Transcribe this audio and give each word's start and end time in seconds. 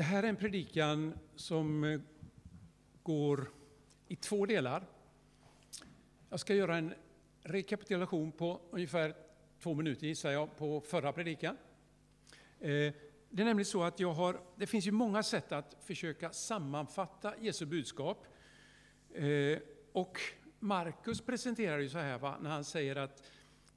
Det 0.00 0.04
här 0.04 0.22
är 0.22 0.28
en 0.28 0.36
predikan 0.36 1.18
som 1.36 1.84
eh, 1.84 2.00
går 3.02 3.50
i 4.08 4.16
två 4.16 4.46
delar. 4.46 4.86
Jag 6.28 6.40
ska 6.40 6.54
göra 6.54 6.76
en 6.76 6.94
rekapitulation 7.42 8.32
på 8.32 8.60
ungefär 8.70 9.14
två 9.62 9.74
minuter 9.74 10.06
gissar 10.06 10.30
jag 10.30 10.56
på 10.56 10.80
förra 10.80 11.12
predikan. 11.12 11.56
Eh, 12.60 12.68
det 13.30 13.42
är 13.42 13.44
nämligen 13.44 13.64
så 13.64 13.82
att 13.82 14.00
jag 14.00 14.12
har, 14.12 14.40
det 14.56 14.66
finns 14.66 14.86
ju 14.86 14.92
många 14.92 15.22
sätt 15.22 15.52
att 15.52 15.76
försöka 15.80 16.30
sammanfatta 16.30 17.34
Jesu 17.40 17.66
budskap. 17.66 18.26
Eh, 19.14 19.58
och 19.92 20.20
Markus 20.58 21.20
presenterar 21.20 21.78
ju 21.78 21.88
så 21.88 21.98
här 21.98 22.18
va, 22.18 22.38
när 22.40 22.50
han 22.50 22.64
säger 22.64 22.96
att 22.96 23.22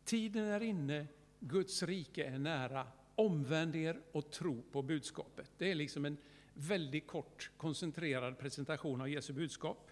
tiden 0.06 0.46
är 0.46 0.64
inne, 0.64 1.08
Guds 1.40 1.84
rike 1.84 2.24
är 2.24 2.40
nära, 2.40 2.88
omvänd 3.16 3.76
er 3.76 4.02
och 4.12 4.32
tro 4.32 4.64
på 4.72 4.82
budskapet. 4.82 5.52
Det 5.58 5.72
är 5.72 5.76
liksom 5.76 6.06
en 6.06 6.18
väldigt 6.54 7.08
kort 7.08 7.52
koncentrerad 7.58 8.40
presentation 8.40 9.02
av 9.02 9.10
Jesu 9.10 9.34
budskap. 9.34 9.90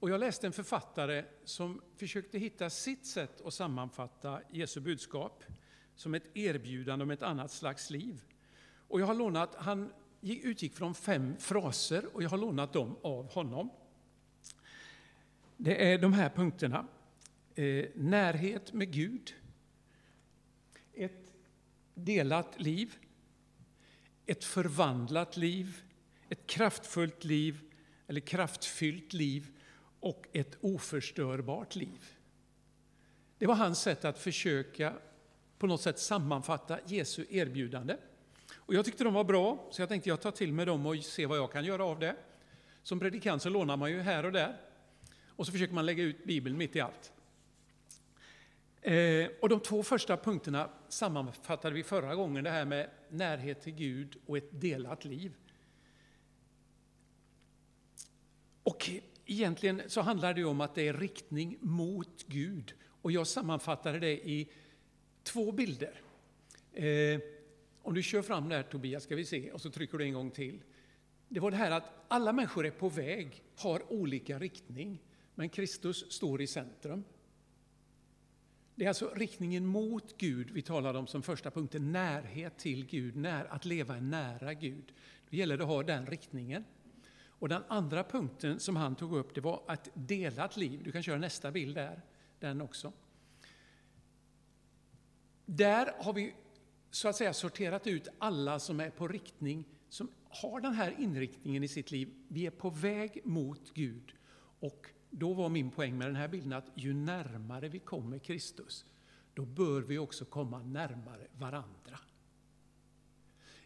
Och 0.00 0.10
jag 0.10 0.20
läste 0.20 0.46
en 0.46 0.52
författare 0.52 1.24
som 1.44 1.80
försökte 1.96 2.38
hitta 2.38 2.70
sitt 2.70 3.06
sätt 3.06 3.40
att 3.46 3.54
sammanfatta 3.54 4.40
Jesu 4.50 4.80
budskap 4.80 5.44
som 5.94 6.14
ett 6.14 6.36
erbjudande 6.36 7.02
om 7.02 7.10
ett 7.10 7.22
annat 7.22 7.50
slags 7.50 7.90
liv. 7.90 8.22
Och 8.88 9.00
jag 9.00 9.06
har 9.06 9.14
lånat, 9.14 9.54
han 9.54 9.92
utgick 10.20 10.74
från 10.74 10.94
fem 10.94 11.36
fraser 11.38 12.04
och 12.12 12.22
jag 12.22 12.30
har 12.30 12.38
lånat 12.38 12.72
dem 12.72 12.96
av 13.02 13.32
honom. 13.32 13.70
Det 15.56 15.92
är 15.92 15.98
de 15.98 16.12
här 16.12 16.30
punkterna. 16.30 16.86
Eh, 17.54 17.86
närhet 17.94 18.72
med 18.72 18.92
Gud. 18.92 19.34
Delat 21.94 22.60
liv. 22.60 22.96
Ett 24.26 24.44
förvandlat 24.44 25.36
liv. 25.36 25.82
Ett 26.28 26.46
kraftfullt 26.46 27.24
liv, 27.24 27.60
eller 28.06 28.20
kraftfyllt 28.20 29.12
liv 29.12 29.46
och 30.00 30.26
ett 30.32 30.56
oförstörbart 30.60 31.74
liv. 31.74 32.06
Det 33.38 33.46
var 33.46 33.54
hans 33.54 33.80
sätt 33.80 34.04
att 34.04 34.18
försöka 34.18 34.94
på 35.58 35.66
något 35.66 35.80
sätt 35.80 35.98
sammanfatta 35.98 36.78
Jesu 36.86 37.26
erbjudande. 37.30 37.96
Och 38.54 38.74
jag 38.74 38.84
tyckte 38.84 39.04
de 39.04 39.14
var 39.14 39.24
bra, 39.24 39.68
så 39.70 39.82
jag 39.82 39.88
tänkte 39.88 40.08
jag 40.08 40.20
tar 40.20 40.30
till 40.30 40.52
mig 40.52 40.66
dem 40.66 40.86
och 40.86 40.96
se 40.96 41.26
vad 41.26 41.38
jag 41.38 41.52
kan 41.52 41.64
göra 41.64 41.84
av 41.84 41.98
det. 41.98 42.16
Som 42.82 43.00
predikant 43.00 43.42
så 43.42 43.48
lånar 43.48 43.76
man 43.76 43.90
ju 43.90 44.00
här 44.00 44.24
och 44.24 44.32
där. 44.32 44.56
Och 45.26 45.46
så 45.46 45.52
försöker 45.52 45.74
man 45.74 45.86
lägga 45.86 46.02
ut 46.02 46.24
Bibeln 46.24 46.56
mitt 46.56 46.76
i 46.76 46.80
allt. 46.80 47.12
Eh, 48.82 49.28
och 49.40 49.48
de 49.48 49.60
två 49.60 49.82
första 49.82 50.16
punkterna 50.16 50.70
sammanfattade 50.88 51.74
vi 51.74 51.82
förra 51.82 52.14
gången, 52.14 52.44
det 52.44 52.50
här 52.50 52.64
med 52.64 52.90
närhet 53.08 53.62
till 53.62 53.74
Gud 53.74 54.16
och 54.26 54.36
ett 54.36 54.60
delat 54.60 55.04
liv. 55.04 55.34
Och 58.62 58.90
egentligen 59.26 59.82
så 59.86 60.00
handlar 60.00 60.34
det 60.34 60.44
om 60.44 60.60
att 60.60 60.74
det 60.74 60.88
är 60.88 60.94
riktning 60.94 61.58
mot 61.60 62.24
Gud. 62.26 62.74
Och 63.02 63.12
jag 63.12 63.26
sammanfattade 63.26 63.98
det 63.98 64.28
i 64.28 64.50
två 65.22 65.52
bilder. 65.52 66.02
Eh, 66.72 67.20
om 67.82 67.94
du 67.94 68.02
kör 68.02 68.22
fram 68.22 68.48
där 68.48 68.62
Tobias 68.62 69.02
ska 69.02 69.16
vi 69.16 69.24
se, 69.24 69.52
och 69.52 69.60
så 69.60 69.70
trycker 69.70 69.98
du 69.98 70.04
en 70.04 70.14
gång 70.14 70.30
till. 70.30 70.62
Det 71.28 71.40
var 71.40 71.50
det 71.50 71.56
här 71.56 71.70
att 71.70 72.04
alla 72.08 72.32
människor 72.32 72.66
är 72.66 72.70
på 72.70 72.88
väg, 72.88 73.42
har 73.56 73.92
olika 73.92 74.38
riktning, 74.38 75.02
men 75.34 75.48
Kristus 75.48 76.12
står 76.12 76.42
i 76.42 76.46
centrum. 76.46 77.04
Det 78.74 78.84
är 78.84 78.88
alltså 78.88 79.14
riktningen 79.14 79.66
mot 79.66 80.18
Gud 80.18 80.50
vi 80.50 80.62
talar 80.62 80.94
om 80.94 81.06
som 81.06 81.22
första 81.22 81.50
punkten, 81.50 81.92
närhet 81.92 82.58
till 82.58 82.86
Gud, 82.86 83.16
när, 83.16 83.44
att 83.44 83.64
leva 83.64 84.00
nära 84.00 84.54
Gud. 84.54 84.92
Då 85.30 85.36
gäller 85.36 85.56
det 85.56 85.64
att 85.64 85.70
ha 85.70 85.82
den 85.82 86.06
riktningen. 86.06 86.64
Och 87.26 87.48
den 87.48 87.62
andra 87.68 88.04
punkten 88.04 88.60
som 88.60 88.76
han 88.76 88.96
tog 88.96 89.16
upp, 89.16 89.34
det 89.34 89.40
var 89.40 89.72
ett 89.72 89.88
delat 89.94 90.56
liv. 90.56 90.80
Du 90.84 90.92
kan 90.92 91.02
köra 91.02 91.18
nästa 91.18 91.50
bild 91.50 91.74
där, 91.74 92.02
den 92.38 92.60
också. 92.60 92.92
Där 95.46 95.92
har 95.98 96.12
vi 96.12 96.34
så 96.90 97.08
att 97.08 97.16
säga 97.16 97.32
sorterat 97.32 97.86
ut 97.86 98.08
alla 98.18 98.58
som 98.58 98.80
är 98.80 98.90
på 98.90 99.08
riktning, 99.08 99.64
som 99.88 100.10
har 100.28 100.60
den 100.60 100.74
här 100.74 100.94
inriktningen 100.98 101.64
i 101.64 101.68
sitt 101.68 101.90
liv. 101.90 102.14
Vi 102.28 102.46
är 102.46 102.50
på 102.50 102.70
väg 102.70 103.20
mot 103.24 103.74
Gud. 103.74 104.12
Och 104.60 104.86
då 105.10 105.32
var 105.32 105.48
min 105.48 105.70
poäng 105.70 105.98
med 105.98 106.08
den 106.08 106.16
här 106.16 106.28
bilden 106.28 106.52
att 106.52 106.70
ju 106.74 106.94
närmare 106.94 107.68
vi 107.68 107.78
kommer 107.78 108.18
Kristus, 108.18 108.84
då 109.34 109.44
bör 109.44 109.82
vi 109.82 109.98
också 109.98 110.24
komma 110.24 110.62
närmare 110.62 111.26
varandra. 111.38 111.98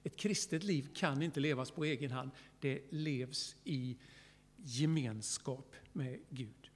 Ett 0.02 0.16
kristet 0.16 0.64
liv 0.64 0.88
kan 0.94 1.22
inte 1.22 1.40
levas 1.40 1.70
på 1.70 1.84
egen 1.84 2.10
hand, 2.10 2.30
det 2.60 2.82
levs 2.90 3.56
i 3.64 3.96
gemenskap 4.56 5.74
med 5.92 6.20
Gud. 6.28 6.70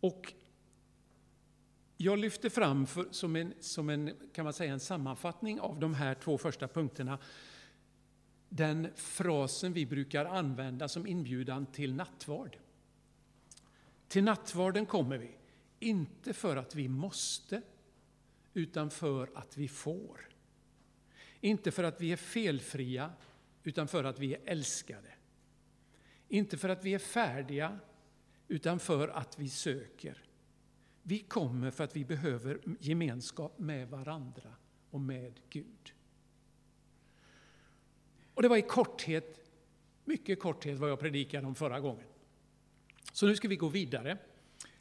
Och 0.00 0.32
jag 1.96 2.18
lyfter 2.18 2.48
fram 2.48 2.86
för, 2.86 3.06
som, 3.10 3.36
en, 3.36 3.54
som 3.60 3.88
en, 3.88 4.10
kan 4.32 4.44
man 4.44 4.52
säga, 4.52 4.72
en 4.72 4.80
sammanfattning 4.80 5.60
av 5.60 5.80
de 5.80 5.94
här 5.94 6.14
två 6.14 6.38
första 6.38 6.68
punkterna 6.68 7.18
den 8.48 8.88
frasen 8.94 9.72
vi 9.72 9.86
brukar 9.86 10.24
använda 10.24 10.88
som 10.88 11.06
inbjudan 11.06 11.66
till 11.66 11.94
nattvard. 11.94 12.56
Till 14.12 14.24
nattvarden 14.24 14.86
kommer 14.86 15.18
vi, 15.18 15.30
inte 15.80 16.32
för 16.32 16.56
att 16.56 16.74
vi 16.74 16.88
måste, 16.88 17.62
utan 18.54 18.90
för 18.90 19.30
att 19.34 19.56
vi 19.56 19.68
får. 19.68 20.28
Inte 21.40 21.70
för 21.70 21.84
att 21.84 22.00
vi 22.00 22.12
är 22.12 22.16
felfria, 22.16 23.12
utan 23.62 23.88
för 23.88 24.04
att 24.04 24.18
vi 24.18 24.34
är 24.34 24.40
älskade. 24.44 25.14
Inte 26.28 26.58
för 26.58 26.68
att 26.68 26.84
vi 26.84 26.94
är 26.94 26.98
färdiga, 26.98 27.78
utan 28.48 28.78
för 28.78 29.08
att 29.08 29.38
vi 29.38 29.48
söker. 29.48 30.24
Vi 31.02 31.18
kommer 31.18 31.70
för 31.70 31.84
att 31.84 31.96
vi 31.96 32.04
behöver 32.04 32.60
gemenskap 32.80 33.58
med 33.58 33.88
varandra 33.88 34.54
och 34.90 35.00
med 35.00 35.40
Gud. 35.50 35.94
Och 38.34 38.42
det 38.42 38.48
var 38.48 38.56
i 38.56 38.62
korthet, 38.62 39.50
mycket 40.04 40.40
korthet, 40.40 40.78
vad 40.78 40.90
jag 40.90 41.00
predikade 41.00 41.46
om 41.46 41.54
förra 41.54 41.80
gången. 41.80 42.11
Så 43.12 43.26
nu 43.26 43.36
ska 43.36 43.48
vi 43.48 43.56
gå 43.56 43.68
vidare 43.68 44.18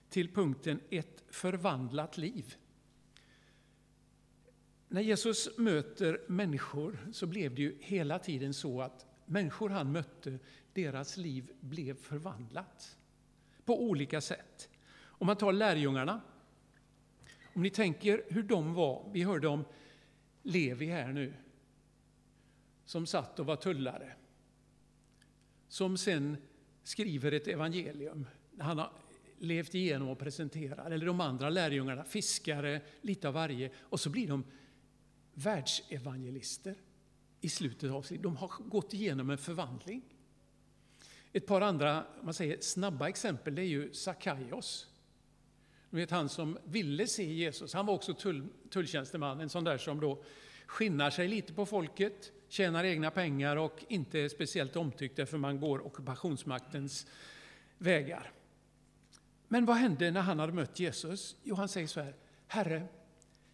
till 0.09 0.33
punkten 0.33 0.79
ett 0.89 1.23
förvandlat 1.29 2.17
liv. 2.17 2.55
När 4.87 5.01
Jesus 5.01 5.57
möter 5.57 6.21
människor 6.27 7.09
så 7.11 7.27
blev 7.27 7.55
det 7.55 7.61
ju 7.61 7.77
hela 7.79 8.19
tiden 8.19 8.53
så 8.53 8.81
att 8.81 9.05
människor 9.25 9.69
han 9.69 9.91
mötte, 9.91 10.39
deras 10.73 11.17
liv 11.17 11.51
blev 11.59 11.97
förvandlat 11.97 12.97
på 13.65 13.83
olika 13.83 14.21
sätt. 14.21 14.69
Om 14.99 15.27
man 15.27 15.35
tar 15.35 15.53
lärjungarna, 15.53 16.21
om 17.53 17.61
ni 17.61 17.69
tänker 17.69 18.23
hur 18.29 18.43
de 18.43 18.73
var, 18.73 19.09
vi 19.13 19.23
hörde 19.23 19.47
om 19.47 19.65
Levi 20.43 20.85
här 20.85 21.13
nu, 21.13 21.33
som 22.85 23.05
satt 23.05 23.39
och 23.39 23.45
var 23.45 23.55
tullare, 23.55 24.13
som 25.67 25.97
sen 25.97 26.37
skriver 26.83 27.31
ett 27.31 27.47
evangelium. 27.47 28.27
Han 28.59 28.77
har 28.77 28.91
levt 29.37 29.75
igenom 29.75 30.09
och 30.09 30.19
presenterar, 30.19 30.91
eller 30.91 31.05
de 31.05 31.21
andra 31.21 31.49
lärjungarna, 31.49 32.03
fiskare, 32.03 32.81
lite 33.01 33.27
av 33.27 33.33
varje, 33.33 33.71
och 33.77 33.99
så 33.99 34.09
blir 34.09 34.27
de 34.27 34.43
världsevangelister 35.33 36.75
i 37.41 37.49
slutet 37.49 37.91
av 37.91 38.01
sitt 38.01 38.23
De 38.23 38.37
har 38.37 38.51
gått 38.59 38.93
igenom 38.93 39.29
en 39.29 39.37
förvandling. 39.37 40.01
Ett 41.33 41.45
par 41.45 41.61
andra 41.61 42.05
man 42.23 42.33
säger, 42.33 42.57
snabba 42.61 43.09
exempel 43.09 43.55
det 43.55 43.61
är 43.61 43.67
ju 43.67 43.93
Sakaios. 43.93 44.87
Du 45.89 45.97
vet 45.97 46.11
han 46.11 46.29
som 46.29 46.57
ville 46.65 47.07
se 47.07 47.33
Jesus. 47.33 47.73
Han 47.73 47.85
var 47.85 47.93
också 47.93 48.13
tull, 48.13 48.47
tulltjänsteman, 48.69 49.41
en 49.41 49.49
sån 49.49 49.63
där 49.63 49.77
som 49.77 49.99
då 49.99 50.23
skinnar 50.65 51.09
sig 51.09 51.27
lite 51.27 51.53
på 51.53 51.65
folket, 51.65 52.31
tjänar 52.51 52.83
egna 52.83 53.11
pengar 53.11 53.55
och 53.55 53.85
inte 53.87 54.19
är 54.19 54.29
speciellt 54.29 54.75
omtyckt 54.75 55.15
därför 55.15 55.37
man 55.37 55.59
går 55.59 55.85
ockupationsmaktens 55.85 57.07
vägar. 57.77 58.31
Men 59.47 59.65
vad 59.65 59.75
hände 59.77 60.11
när 60.11 60.21
han 60.21 60.39
hade 60.39 60.53
mött 60.53 60.79
Jesus? 60.79 61.35
Jo, 61.43 61.55
han 61.55 61.69
säger 61.69 61.87
så 61.87 62.01
här, 62.01 62.15
Herre, 62.47 62.87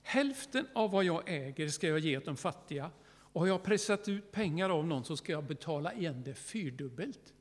hälften 0.03 0.67
av 0.75 0.91
vad 0.91 1.03
jag 1.03 1.29
äger 1.29 1.67
ska 1.67 1.87
jag 1.87 1.99
ge 1.99 2.17
åt 2.17 2.25
de 2.25 2.37
fattiga 2.37 2.91
och 3.07 3.41
har 3.41 3.47
jag 3.47 3.63
pressat 3.63 4.07
ut 4.07 4.31
pengar 4.31 4.69
av 4.69 4.87
någon 4.87 5.05
så 5.05 5.17
ska 5.17 5.31
jag 5.31 5.43
betala 5.43 5.93
igen 5.93 6.23
det 6.23 6.33
fyrdubbelt. 6.33 7.33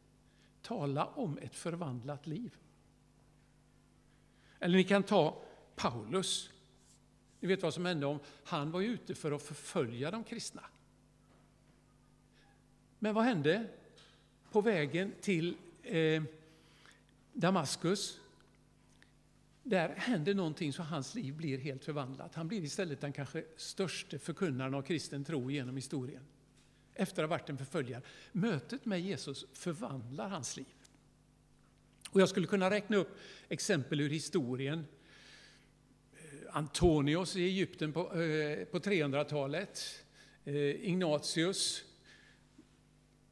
Tala 0.62 1.06
om 1.06 1.38
ett 1.38 1.54
förvandlat 1.54 2.26
liv. 2.26 2.54
Eller 4.58 4.76
ni 4.76 4.84
kan 4.84 5.02
ta 5.02 5.42
Paulus. 5.76 6.50
Ni 7.40 7.48
vet 7.48 7.62
vad 7.62 7.74
som 7.74 7.86
hände 7.86 8.06
om 8.06 8.18
han 8.44 8.70
var 8.70 8.80
ute 8.80 9.14
för 9.14 9.32
att 9.32 9.42
förfölja 9.42 10.10
de 10.10 10.24
kristna. 10.24 10.62
Men 13.06 13.14
vad 13.14 13.24
hände 13.24 13.66
på 14.52 14.60
vägen 14.60 15.12
till 15.20 15.56
eh, 15.82 16.22
Damaskus? 17.32 18.20
Där 19.62 19.88
händer 19.88 20.34
någonting 20.34 20.72
så 20.72 20.82
hans 20.82 21.14
liv 21.14 21.34
blir 21.34 21.58
helt 21.58 21.84
förvandlat. 21.84 22.34
Han 22.34 22.48
blir 22.48 22.64
istället 22.64 23.00
den 23.00 23.12
kanske 23.12 23.44
största 23.56 24.18
förkunnaren 24.18 24.74
av 24.74 24.82
kristen 24.82 25.24
tro 25.24 25.50
genom 25.50 25.76
historien. 25.76 26.22
efter 26.94 27.22
att 27.22 27.30
ha 27.30 27.36
varit 27.36 27.50
en 27.50 27.58
förföljare. 27.58 28.02
Mötet 28.32 28.84
med 28.84 29.00
Jesus 29.00 29.46
förvandlar 29.52 30.28
hans 30.28 30.56
liv. 30.56 30.74
Och 32.10 32.20
jag 32.20 32.28
skulle 32.28 32.46
kunna 32.46 32.70
räkna 32.70 32.96
upp 32.96 33.18
exempel 33.48 34.00
ur 34.00 34.10
historien. 34.10 34.86
Eh, 36.12 36.56
Antonios 36.56 37.36
i 37.36 37.44
Egypten 37.44 37.92
på, 37.92 38.00
eh, 38.00 38.64
på 38.64 38.78
300-talet, 38.78 40.04
eh, 40.44 40.54
Ignatius, 40.56 41.84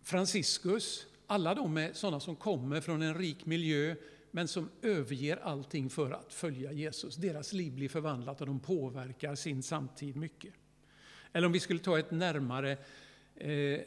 Franciscus. 0.05 1.07
Alla 1.27 1.55
de 1.55 1.77
är 1.77 1.93
sådana 1.93 2.21
som 2.21 2.37
kommer 2.37 2.81
från 2.81 3.03
en 3.03 3.15
rik 3.15 3.47
miljö 3.47 3.95
men 4.31 4.49
som 4.49 4.71
överger 4.83 5.37
allting 5.37 5.91
för 5.91 6.11
att 6.11 6.33
följa 6.33 6.73
Jesus. 6.73 7.17
Deras 7.17 7.53
liv 7.53 7.73
blir 7.73 7.89
förvandlat 7.89 8.41
och 8.41 8.47
de 8.47 8.61
påverkar 8.61 9.35
sin 9.35 9.63
samtid 9.63 10.17
mycket. 10.17 10.55
Eller 11.33 11.47
om 11.47 11.53
vi 11.53 11.61
skulle 11.61 11.81
ta 11.81 11.99
ett 11.99 12.11
närmare, 12.11 12.77
eh, 13.35 13.81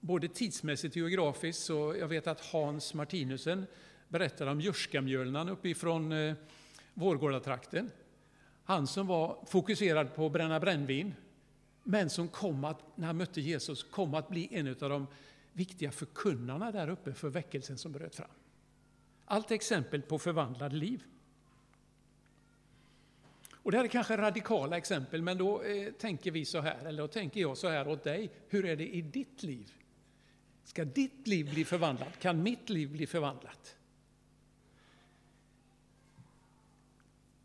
både 0.00 0.28
tidsmässigt 0.28 0.96
och 0.96 1.00
geografiskt, 1.00 1.62
så 1.62 1.96
jag 1.98 2.08
vet 2.08 2.26
att 2.26 2.40
Hans 2.40 2.94
Martinusen 2.94 3.66
berättade 4.08 4.50
om 4.50 4.60
Jurskamjölnan 4.60 5.48
uppifrån 5.48 6.12
eh, 6.12 6.34
Vårgårdatrakten. 6.94 7.90
Han 8.64 8.86
som 8.86 9.06
var 9.06 9.44
fokuserad 9.46 10.14
på 10.14 10.26
att 10.26 10.32
bränna 10.32 10.60
brännvin, 10.60 11.14
men 11.84 12.10
som 12.10 12.28
kom 12.28 12.64
att, 12.64 12.96
när 12.96 13.06
han 13.06 13.16
mötte 13.16 13.40
Jesus, 13.40 13.82
kom 13.82 14.14
att 14.14 14.28
bli 14.28 14.48
en 14.50 14.68
av 14.68 14.74
de 14.90 15.06
viktiga 15.52 15.90
förkunnarna 15.90 16.72
där 16.72 16.88
uppe 16.88 17.14
för 17.14 17.28
väckelsen 17.28 17.78
som 17.78 17.92
bröt 17.92 18.14
fram. 18.14 18.30
Allt 19.24 19.50
exempel 19.50 20.02
på 20.02 20.18
förvandlade 20.18 20.76
liv. 20.76 21.04
Och 23.52 23.70
det 23.70 23.76
här 23.76 23.84
är 23.84 23.88
kanske 23.88 24.16
radikala 24.16 24.76
exempel, 24.76 25.22
men 25.22 25.38
då 25.38 25.62
eh, 25.62 25.92
tänker 25.92 26.30
vi 26.30 26.44
så 26.44 26.60
här, 26.60 26.84
eller 26.84 27.02
då 27.02 27.08
tänker 27.08 27.40
jag 27.40 27.58
så 27.58 27.68
här 27.68 27.88
åt 27.88 28.04
dig. 28.04 28.30
Hur 28.48 28.64
är 28.64 28.76
det 28.76 28.94
i 28.94 29.02
ditt 29.02 29.42
liv? 29.42 29.72
Ska 30.64 30.84
ditt 30.84 31.26
liv 31.26 31.50
bli 31.50 31.64
förvandlat? 31.64 32.18
Kan 32.20 32.42
mitt 32.42 32.68
liv 32.70 32.90
bli 32.90 33.06
förvandlat? 33.06 33.76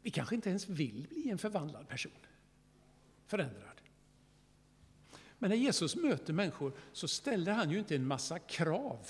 Vi 0.01 0.09
kanske 0.09 0.35
inte 0.35 0.49
ens 0.49 0.69
vill 0.69 1.07
bli 1.09 1.29
en 1.29 1.37
förvandlad 1.37 1.87
person, 1.87 2.11
förändrad. 3.25 3.68
Men 5.39 5.49
när 5.49 5.57
Jesus 5.57 5.95
möter 5.95 6.33
människor 6.33 6.73
så 6.93 7.07
ställer 7.07 7.51
han 7.51 7.71
ju 7.71 7.79
inte 7.79 7.95
en 7.95 8.07
massa 8.07 8.39
krav. 8.39 9.07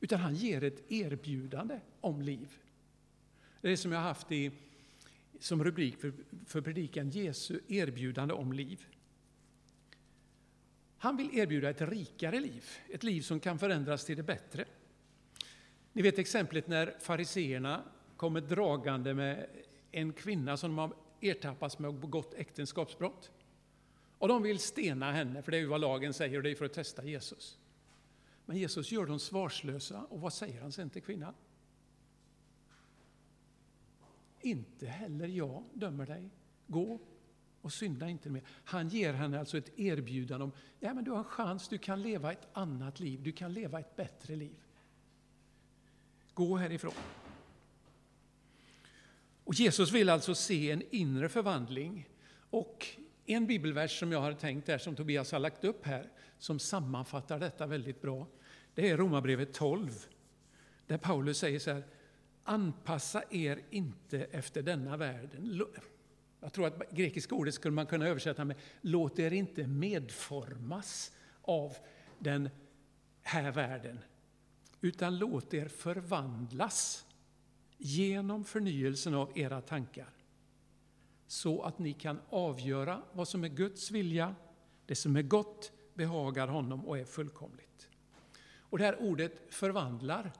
Utan 0.00 0.20
han 0.20 0.34
ger 0.34 0.64
ett 0.64 0.92
erbjudande 0.92 1.80
om 2.00 2.22
liv. 2.22 2.58
Det 3.60 3.68
är 3.68 3.70
det 3.70 3.76
som 3.76 3.92
jag 3.92 3.98
har 3.98 4.08
haft 4.08 4.32
i, 4.32 4.50
som 5.38 5.64
rubrik 5.64 6.00
för, 6.00 6.12
för 6.46 6.60
predikan, 6.60 7.10
Jesu 7.10 7.60
erbjudande 7.68 8.34
om 8.34 8.52
liv. 8.52 8.86
Han 10.98 11.16
vill 11.16 11.38
erbjuda 11.38 11.70
ett 11.70 11.80
rikare 11.80 12.40
liv, 12.40 12.64
ett 12.88 13.02
liv 13.02 13.22
som 13.22 13.40
kan 13.40 13.58
förändras 13.58 14.04
till 14.04 14.16
det 14.16 14.22
bättre. 14.22 14.64
Ni 15.92 16.02
vet 16.02 16.18
exemplet 16.18 16.68
när 16.68 16.96
fariseerna 17.00 17.82
kommer 18.16 18.40
dragande 18.40 19.14
med 19.14 19.46
en 19.92 20.12
kvinna 20.12 20.56
som 20.56 20.70
de 20.70 20.78
har 20.78 20.94
ertappats 21.20 21.78
med 21.78 21.88
och 21.88 21.94
begått 21.94 22.34
äktenskapsbrott. 22.34 23.30
Och 24.20 24.28
de 24.28 24.42
vill 24.42 24.58
stena 24.58 25.12
henne, 25.12 25.42
för 25.42 25.50
det 25.50 25.56
är 25.56 25.60
ju 25.60 25.66
vad 25.66 25.80
lagen 25.80 26.14
säger 26.14 26.36
och 26.36 26.42
det 26.42 26.50
är 26.50 26.54
för 26.54 26.64
att 26.64 26.72
testa 26.72 27.04
Jesus. 27.04 27.58
Men 28.46 28.56
Jesus 28.56 28.92
gör 28.92 29.06
dem 29.06 29.18
svarslösa 29.18 30.04
och 30.04 30.20
vad 30.20 30.32
säger 30.32 30.60
han 30.60 30.72
sen 30.72 30.90
till 30.90 31.02
kvinnan? 31.02 31.34
Inte 34.40 34.86
heller 34.86 35.28
jag 35.28 35.64
dömer 35.74 36.06
dig. 36.06 36.30
Gå 36.66 37.00
och 37.60 37.72
synda 37.72 38.08
inte 38.08 38.30
mer. 38.30 38.42
Han 38.64 38.88
ger 38.88 39.12
henne 39.12 39.38
alltså 39.38 39.58
ett 39.58 39.78
erbjudande 39.78 40.44
om 40.44 40.52
ja, 40.80 40.94
men 40.94 41.04
du 41.04 41.10
har 41.10 41.18
en 41.18 41.24
chans, 41.24 41.68
du 41.68 41.78
kan 41.78 42.02
leva 42.02 42.32
ett 42.32 42.48
annat 42.52 43.00
liv, 43.00 43.22
du 43.22 43.32
kan 43.32 43.52
leva 43.52 43.80
ett 43.80 43.96
bättre 43.96 44.36
liv. 44.36 44.60
Gå 46.34 46.56
härifrån. 46.56 46.94
Och 49.44 49.54
Jesus 49.54 49.92
vill 49.92 50.08
alltså 50.08 50.34
se 50.34 50.70
en 50.70 50.82
inre 50.90 51.28
förvandling. 51.28 52.08
Och 52.50 52.86
en 53.32 53.46
bibelvers 53.46 53.98
som 53.98 54.12
jag 54.12 54.20
har 54.20 54.32
tänkt 54.32 54.66
där, 54.66 54.78
som 54.78 54.96
Tobias 54.96 55.32
har 55.32 55.38
lagt 55.38 55.64
upp 55.64 55.86
här, 55.86 56.10
som 56.38 56.58
sammanfattar 56.58 57.38
detta 57.38 57.66
väldigt 57.66 58.02
bra, 58.02 58.26
det 58.74 58.90
är 58.90 58.96
Romarbrevet 58.96 59.54
12, 59.54 60.06
där 60.86 60.98
Paulus 60.98 61.38
säger 61.38 61.58
så 61.58 61.72
här, 61.72 61.84
anpassa 62.44 63.22
er 63.30 63.60
inte 63.70 64.18
efter 64.18 64.62
denna 64.62 64.96
världen. 64.96 65.62
Jag 66.40 66.52
tror 66.52 66.66
att 66.66 66.90
grekiska 66.90 67.34
ordet 67.34 67.54
skulle 67.54 67.74
man 67.74 67.86
kunna 67.86 68.06
översätta 68.08 68.44
med, 68.44 68.56
låt 68.80 69.18
er 69.18 69.32
inte 69.32 69.66
medformas 69.66 71.12
av 71.42 71.76
den 72.18 72.48
här 73.22 73.52
världen, 73.52 73.98
utan 74.80 75.18
låt 75.18 75.54
er 75.54 75.68
förvandlas 75.68 77.06
genom 77.78 78.44
förnyelsen 78.44 79.14
av 79.14 79.38
era 79.38 79.60
tankar 79.60 80.19
så 81.30 81.62
att 81.62 81.78
ni 81.78 81.92
kan 81.92 82.20
avgöra 82.30 83.02
vad 83.12 83.28
som 83.28 83.44
är 83.44 83.48
Guds 83.48 83.90
vilja, 83.90 84.34
det 84.86 84.94
som 84.94 85.16
är 85.16 85.22
gott, 85.22 85.72
behagar 85.94 86.48
honom 86.48 86.86
och 86.86 86.98
är 86.98 87.04
fullkomligt. 87.04 87.88
Och 88.58 88.78
det 88.78 88.84
här 88.84 89.02
ordet 89.02 89.54
förvandlar, 89.54 90.32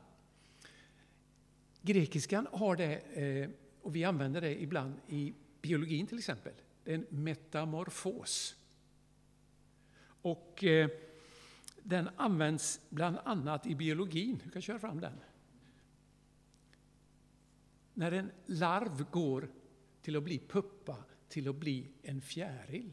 grekiskan 1.82 2.46
har 2.52 2.76
det, 2.76 2.96
eh, 2.96 3.50
och 3.82 3.96
vi 3.96 4.04
använder 4.04 4.40
det 4.40 4.62
ibland 4.62 4.94
i 5.08 5.34
biologin 5.62 6.06
till 6.06 6.18
exempel, 6.18 6.52
det 6.84 6.90
är 6.90 6.94
en 6.94 7.06
metamorfos. 7.10 8.56
Och 10.22 10.64
eh, 10.64 10.90
den 11.82 12.08
används 12.16 12.80
bland 12.88 13.18
annat 13.24 13.66
i 13.66 13.74
biologin, 13.74 14.40
du 14.44 14.50
kan 14.50 14.62
köra 14.62 14.78
fram 14.78 15.00
den. 15.00 15.20
När 17.94 18.12
en 18.12 18.30
larv 18.46 19.04
går 19.10 19.48
till 20.02 20.16
att 20.16 20.22
bli 20.22 20.38
puppa, 20.38 20.96
till 21.28 21.48
att 21.48 21.56
bli 21.56 21.90
en 22.02 22.20
fjäril. 22.20 22.92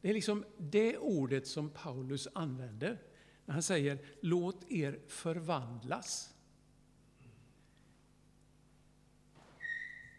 Det 0.00 0.10
är 0.10 0.14
liksom 0.14 0.44
det 0.58 0.98
ordet 0.98 1.46
som 1.46 1.70
Paulus 1.70 2.28
använder 2.32 2.98
när 3.44 3.52
han 3.52 3.62
säger 3.62 3.98
låt 4.20 4.72
er 4.72 5.00
förvandlas. 5.08 6.34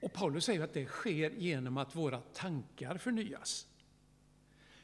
Och 0.01 0.13
Paulus 0.13 0.45
säger 0.45 0.61
att 0.61 0.73
det 0.73 0.85
sker 0.85 1.31
genom 1.31 1.77
att 1.77 1.95
våra 1.95 2.21
tankar 2.21 2.97
förnyas. 2.97 3.67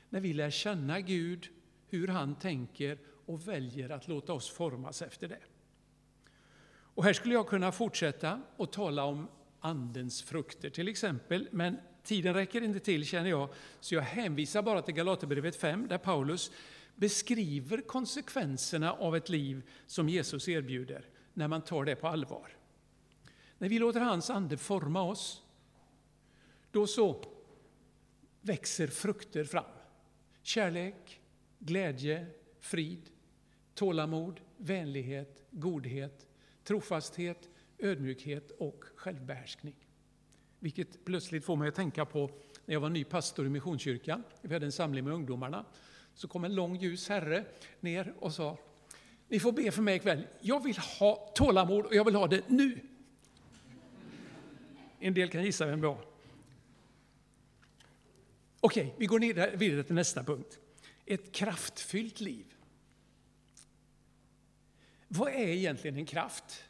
När 0.09 0.19
vi 0.19 0.33
lär 0.33 0.49
känna 0.49 1.01
Gud, 1.01 1.49
hur 1.87 2.07
han 2.07 2.35
tänker 2.35 2.97
och 3.25 3.47
väljer 3.47 3.89
att 3.89 4.07
låta 4.07 4.33
oss 4.33 4.49
formas 4.49 5.01
efter 5.01 5.27
det. 5.27 5.41
Och 6.67 7.03
här 7.03 7.13
skulle 7.13 7.33
jag 7.33 7.47
kunna 7.47 7.71
fortsätta 7.71 8.41
och 8.57 8.71
tala 8.71 9.03
om 9.03 9.27
Andens 9.59 10.21
frukter 10.21 10.69
till 10.69 10.87
exempel, 10.87 11.47
men 11.51 11.77
tiden 12.03 12.33
räcker 12.33 12.61
inte 12.61 12.79
till 12.79 13.05
känner 13.05 13.29
jag, 13.29 13.49
så 13.79 13.95
jag 13.95 14.01
hänvisar 14.01 14.61
bara 14.61 14.81
till 14.81 14.93
Galaterbrevet 14.93 15.55
5 15.55 15.87
där 15.87 15.97
Paulus 15.97 16.51
beskriver 16.95 17.81
konsekvenserna 17.81 18.93
av 18.93 19.15
ett 19.15 19.29
liv 19.29 19.69
som 19.85 20.09
Jesus 20.09 20.47
erbjuder, 20.49 21.05
när 21.33 21.47
man 21.47 21.61
tar 21.61 21.85
det 21.85 21.95
på 21.95 22.07
allvar. 22.07 22.57
När 23.57 23.69
vi 23.69 23.79
låter 23.79 23.99
hans 23.99 24.29
ande 24.29 24.57
forma 24.57 25.01
oss, 25.01 25.43
då 26.71 26.87
så 26.87 27.25
växer 28.41 28.87
frukter 28.87 29.43
fram. 29.43 29.71
Kärlek, 30.41 31.21
glädje, 31.59 32.25
frid, 32.59 33.09
tålamod, 33.75 34.39
vänlighet, 34.57 35.43
godhet, 35.51 36.27
trofasthet, 36.63 37.49
ödmjukhet 37.79 38.51
och 38.51 38.83
självbehärskning. 38.95 39.75
Vilket 40.59 41.05
plötsligt 41.05 41.45
får 41.45 41.55
mig 41.55 41.67
att 41.67 41.75
tänka 41.75 42.05
på 42.05 42.31
när 42.65 42.73
jag 42.73 42.79
var 42.81 42.89
ny 42.89 43.03
pastor 43.03 43.45
i 43.45 43.49
Missionskyrkan. 43.49 44.23
Vi 44.41 44.53
hade 44.53 44.65
en 44.65 44.71
samling 44.71 45.03
med 45.03 45.13
ungdomarna. 45.13 45.65
Så 46.13 46.27
kom 46.27 46.43
en 46.43 46.55
lång 46.55 46.75
ljus 46.75 47.09
herre 47.09 47.45
ner 47.79 48.13
och 48.19 48.33
sa, 48.33 48.57
ni 49.27 49.39
får 49.39 49.51
be 49.51 49.71
för 49.71 49.81
mig 49.81 49.95
ikväll. 49.95 50.27
Jag 50.41 50.63
vill 50.63 50.77
ha 50.77 51.31
tålamod 51.35 51.85
och 51.85 51.95
jag 51.95 52.05
vill 52.05 52.15
ha 52.15 52.27
det 52.27 52.49
nu. 52.49 52.79
En 54.99 55.13
del 55.13 55.29
kan 55.29 55.43
gissa 55.43 55.65
vem 55.65 55.81
det 55.81 55.87
var. 55.87 56.05
Okej, 58.59 58.95
vi 58.97 59.05
går 59.05 59.19
vidare 59.57 59.83
till 59.83 59.95
nästa 59.95 60.23
punkt. 60.23 60.59
Ett 61.05 61.31
kraftfyllt 61.31 62.19
liv. 62.19 62.55
Vad 65.07 65.31
är 65.31 65.47
egentligen 65.47 65.97
en 65.97 66.05
kraft? 66.05 66.63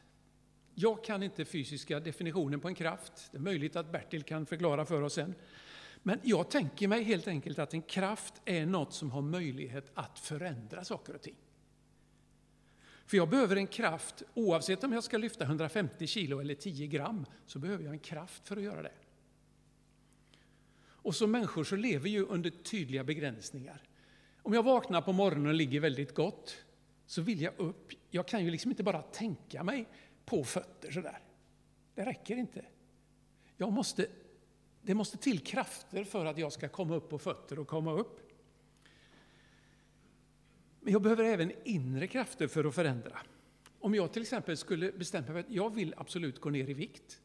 Jag 0.81 1.03
kan 1.03 1.23
inte 1.23 1.45
fysiska 1.45 1.99
definitionen 1.99 2.59
på 2.59 2.67
en 2.67 2.75
kraft. 2.75 3.29
Det 3.31 3.37
är 3.37 3.41
möjligt 3.41 3.75
att 3.75 3.91
Bertil 3.91 4.23
kan 4.23 4.45
förklara 4.45 4.85
för 4.85 5.01
oss 5.01 5.13
sen. 5.13 5.35
Men 6.03 6.19
jag 6.23 6.49
tänker 6.49 6.87
mig 6.87 7.03
helt 7.03 7.27
enkelt 7.27 7.59
att 7.59 7.73
en 7.73 7.81
kraft 7.81 8.33
är 8.45 8.65
något 8.65 8.93
som 8.93 9.11
har 9.11 9.21
möjlighet 9.21 9.91
att 9.93 10.19
förändra 10.19 10.83
saker 10.83 11.15
och 11.15 11.21
ting. 11.21 11.35
För 13.05 13.17
jag 13.17 13.29
behöver 13.29 13.55
en 13.55 13.67
kraft, 13.67 14.23
oavsett 14.33 14.83
om 14.83 14.93
jag 14.93 15.03
ska 15.03 15.17
lyfta 15.17 15.43
150 15.43 16.07
kilo 16.07 16.39
eller 16.39 16.55
10 16.55 16.87
gram, 16.87 17.25
så 17.45 17.59
behöver 17.59 17.83
jag 17.83 17.93
en 17.93 17.99
kraft 17.99 18.47
för 18.47 18.57
att 18.57 18.63
göra 18.63 18.81
det. 18.81 18.93
Och 20.81 21.15
som 21.15 21.31
människor 21.31 21.63
så 21.63 21.75
lever 21.75 22.03
vi 22.03 22.19
under 22.19 22.49
tydliga 22.49 23.03
begränsningar. 23.03 23.83
Om 24.41 24.53
jag 24.53 24.63
vaknar 24.63 25.01
på 25.01 25.13
morgonen 25.13 25.47
och 25.47 25.53
ligger 25.53 25.79
väldigt 25.79 26.15
gott 26.15 26.57
så 27.05 27.21
vill 27.21 27.41
jag 27.41 27.53
upp. 27.57 27.91
Jag 28.09 28.27
kan 28.27 28.45
ju 28.45 28.51
liksom 28.51 28.71
inte 28.71 28.83
bara 28.83 29.01
tänka 29.01 29.63
mig 29.63 29.87
på 30.29 30.43
fötter 30.43 30.91
sådär. 30.91 31.19
Det 31.95 32.05
räcker 32.05 32.35
inte. 32.35 32.65
Jag 33.57 33.71
måste, 33.71 34.07
det 34.81 34.93
måste 34.93 35.17
till 35.17 35.39
krafter 35.39 36.03
för 36.03 36.25
att 36.25 36.37
jag 36.37 36.53
ska 36.53 36.69
komma 36.69 36.95
upp 36.95 37.09
på 37.09 37.17
fötter 37.17 37.59
och 37.59 37.67
komma 37.67 37.91
upp. 37.91 38.19
Men 40.79 40.93
jag 40.93 41.01
behöver 41.01 41.23
även 41.23 41.51
inre 41.63 42.07
krafter 42.07 42.47
för 42.47 42.65
att 42.65 42.75
förändra. 42.75 43.19
Om 43.79 43.95
jag 43.95 44.13
till 44.13 44.21
exempel 44.21 44.57
skulle 44.57 44.91
bestämma 44.91 45.31
mig 45.31 45.39
att 45.39 45.49
jag 45.49 45.75
vill 45.75 45.93
absolut 45.97 46.39
gå 46.41 46.49
ner 46.49 46.69
i 46.69 46.73
vikt. 46.73 47.21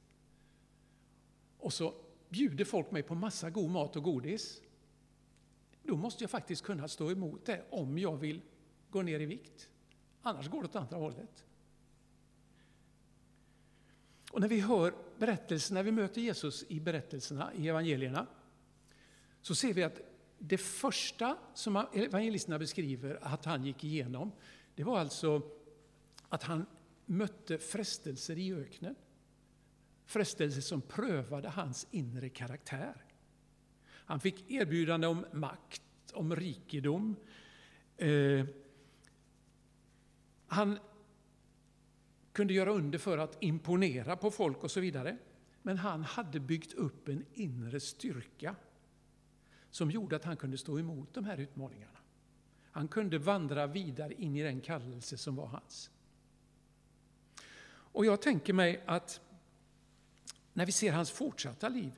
Och 1.59 1.73
så 1.73 1.95
bjuder 2.29 2.65
folk 2.65 2.91
mig 2.91 3.03
på 3.03 3.15
massa 3.15 3.51
god 3.51 3.71
mat 3.71 3.97
och 3.97 4.03
godis. 4.03 4.63
Då 5.83 5.97
måste 5.97 6.25
jag 6.25 6.31
faktiskt 6.31 6.63
kunna 6.63 6.89
stå 6.89 7.11
emot 7.11 7.47
det 7.47 7.65
om 7.71 7.99
jag 7.99 8.17
vill 8.17 8.41
gå 8.91 9.03
ner 9.03 9.21
i 9.21 9.27
vikt. 9.27 9.71
Annars 10.23 10.49
går 10.49 10.63
det 10.63 10.69
åt 10.69 10.77
andra 10.77 10.97
hållet. 10.97 11.45
Och 14.35 14.41
när 14.41 14.49
vi 14.49 14.61
hör 14.61 14.95
berättelserna, 15.19 15.79
när 15.79 15.85
vi 15.85 15.93
möter 15.93 16.21
Jesus 16.21 16.65
i 16.69 16.81
berättelserna 16.81 17.55
i 17.55 17.69
evangelierna, 17.69 18.27
så 19.43 19.55
ser 19.55 19.75
vi 19.75 19.83
att 19.83 20.01
det 20.39 20.59
första 20.59 21.39
som 21.55 21.87
evangelisterna 21.93 22.59
beskriver 22.59 23.19
att 23.23 23.45
han 23.45 23.65
gick 23.65 23.85
igenom, 23.85 24.33
det 24.75 24.85
var 24.85 24.99
alltså 24.99 25.43
att 26.29 26.43
han 26.43 26.67
mötte 27.07 27.59
frestelser 27.59 28.39
i 28.39 28.55
öknen. 28.55 28.95
Frestelser 30.05 30.61
som 30.61 30.83
prövade 30.83 31.49
hans 31.49 31.87
inre 31.91 32.29
karaktär. 32.29 33.05
Han 33.85 34.21
fick 34.21 34.51
erbjudande 34.51 35.07
om 35.07 35.27
makt, 35.33 35.83
om 36.13 36.37
rikedom. 36.37 37.17
Eh, 37.97 38.45
han 40.47 40.79
kunde 42.35 42.55
göra 42.55 42.71
under 42.71 42.99
för 42.99 43.19
att 43.19 43.43
imponera 43.43 44.17
på 44.17 44.31
folk 44.31 44.65
och 44.65 44.71
så 44.71 44.81
vidare. 44.81 45.17
Men 45.63 45.77
han 45.77 46.03
hade 46.03 46.41
byggt 46.41 46.73
upp 46.73 47.09
en 47.09 47.25
inre 47.35 47.81
styrka 47.81 48.57
som 49.71 49.91
gjorde 49.91 50.17
att 50.17 50.25
han 50.25 50.37
kunde 50.37 50.59
stå 50.59 50.79
emot 50.79 51.15
de 51.15 51.25
här 51.25 51.37
utmaningarna. 51.39 51.99
Han 52.71 52.89
kunde 52.89 53.19
vandra 53.19 53.67
vidare 53.67 54.15
in 54.15 54.37
i 54.37 54.43
den 54.43 54.61
kallelse 54.61 55.17
som 55.17 55.37
var 55.37 55.47
hans. 55.47 55.91
Och 57.67 58.07
jag 58.07 58.23
tänker 58.23 58.53
mig 58.53 58.83
att 58.87 59.21
när 60.53 60.67
vi 60.67 60.73
ser 60.73 60.93
hans 60.93 61.11
fortsatta 61.11 61.69
liv 61.69 61.93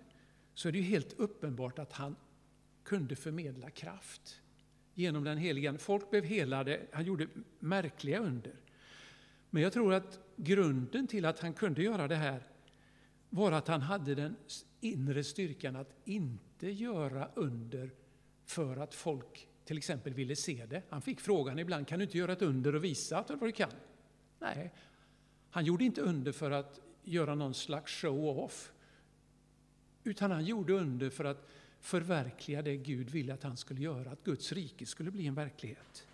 så 0.54 0.68
är 0.68 0.72
det 0.72 0.78
ju 0.78 0.84
helt 0.84 1.12
uppenbart 1.12 1.78
att 1.78 1.92
han 1.92 2.16
kunde 2.82 3.16
förmedla 3.16 3.70
kraft 3.70 4.40
genom 4.94 5.24
den 5.24 5.38
heliga 5.38 5.78
Folk 5.78 6.10
blev 6.10 6.24
helade, 6.24 6.86
han 6.92 7.04
gjorde 7.04 7.28
märkliga 7.58 8.18
under. 8.18 8.54
Men 9.56 9.62
jag 9.62 9.72
tror 9.72 9.94
att 9.94 10.18
grunden 10.36 11.06
till 11.06 11.24
att 11.24 11.40
han 11.40 11.52
kunde 11.52 11.82
göra 11.82 12.08
det 12.08 12.16
här 12.16 12.42
var 13.30 13.52
att 13.52 13.68
han 13.68 13.80
hade 13.80 14.14
den 14.14 14.36
inre 14.80 15.24
styrkan 15.24 15.76
att 15.76 15.92
inte 16.04 16.70
göra 16.70 17.30
under 17.34 17.90
för 18.44 18.76
att 18.76 18.94
folk 18.94 19.48
till 19.64 19.78
exempel 19.78 20.14
ville 20.14 20.36
se 20.36 20.66
det. 20.66 20.82
Han 20.88 21.02
fick 21.02 21.20
frågan 21.20 21.58
ibland, 21.58 21.88
kan 21.88 21.98
du 21.98 22.04
inte 22.04 22.18
göra 22.18 22.32
ett 22.32 22.42
under 22.42 22.74
och 22.74 22.84
visa 22.84 23.18
att 23.18 23.30
vad 23.30 23.40
du 23.40 23.52
kan? 23.52 23.70
Nej, 24.38 24.72
han 25.50 25.64
gjorde 25.64 25.84
inte 25.84 26.00
under 26.00 26.32
för 26.32 26.50
att 26.50 26.80
göra 27.04 27.34
någon 27.34 27.54
slags 27.54 27.92
show-off. 27.92 28.72
Utan 30.04 30.30
han 30.30 30.44
gjorde 30.44 30.72
under 30.72 31.10
för 31.10 31.24
att 31.24 31.48
förverkliga 31.80 32.62
det 32.62 32.76
Gud 32.76 33.10
ville 33.10 33.34
att 33.34 33.42
han 33.42 33.56
skulle 33.56 33.80
göra, 33.80 34.10
att 34.10 34.24
Guds 34.24 34.52
rike 34.52 34.86
skulle 34.86 35.10
bli 35.10 35.26
en 35.26 35.34
verklighet. 35.34 36.06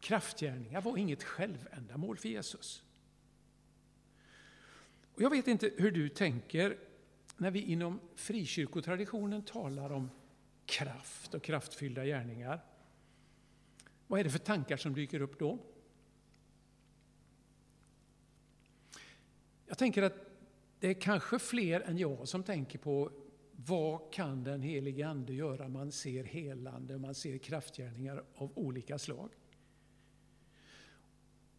Kraftgärningar 0.00 0.80
var 0.80 0.96
inget 0.96 1.22
självändamål 1.22 2.16
för 2.16 2.28
Jesus. 2.28 2.82
Och 5.16 5.22
jag 5.22 5.30
vet 5.30 5.48
inte 5.48 5.70
hur 5.76 5.90
du 5.90 6.08
tänker 6.08 6.78
när 7.36 7.50
vi 7.50 7.60
inom 7.60 8.00
frikyrkotraditionen 8.14 9.42
talar 9.42 9.92
om 9.92 10.10
kraft 10.66 11.34
och 11.34 11.42
kraftfyllda 11.42 12.04
gärningar. 12.04 12.64
Vad 14.06 14.20
är 14.20 14.24
det 14.24 14.30
för 14.30 14.38
tankar 14.38 14.76
som 14.76 14.94
dyker 14.94 15.20
upp 15.20 15.38
då? 15.38 15.58
Jag 19.66 19.78
tänker 19.78 20.02
att 20.02 20.14
det 20.80 20.88
är 20.88 20.94
kanske 20.94 21.38
fler 21.38 21.80
än 21.80 21.98
jag 21.98 22.28
som 22.28 22.42
tänker 22.42 22.78
på 22.78 23.12
vad 23.52 24.12
kan 24.12 24.44
den 24.44 24.62
helige 24.62 25.08
Ande 25.08 25.32
göra? 25.32 25.68
Man 25.68 25.92
ser 25.92 26.24
helande, 26.24 26.98
man 26.98 27.14
ser 27.14 27.38
kraftgärningar 27.38 28.24
av 28.34 28.52
olika 28.58 28.98
slag. 28.98 29.30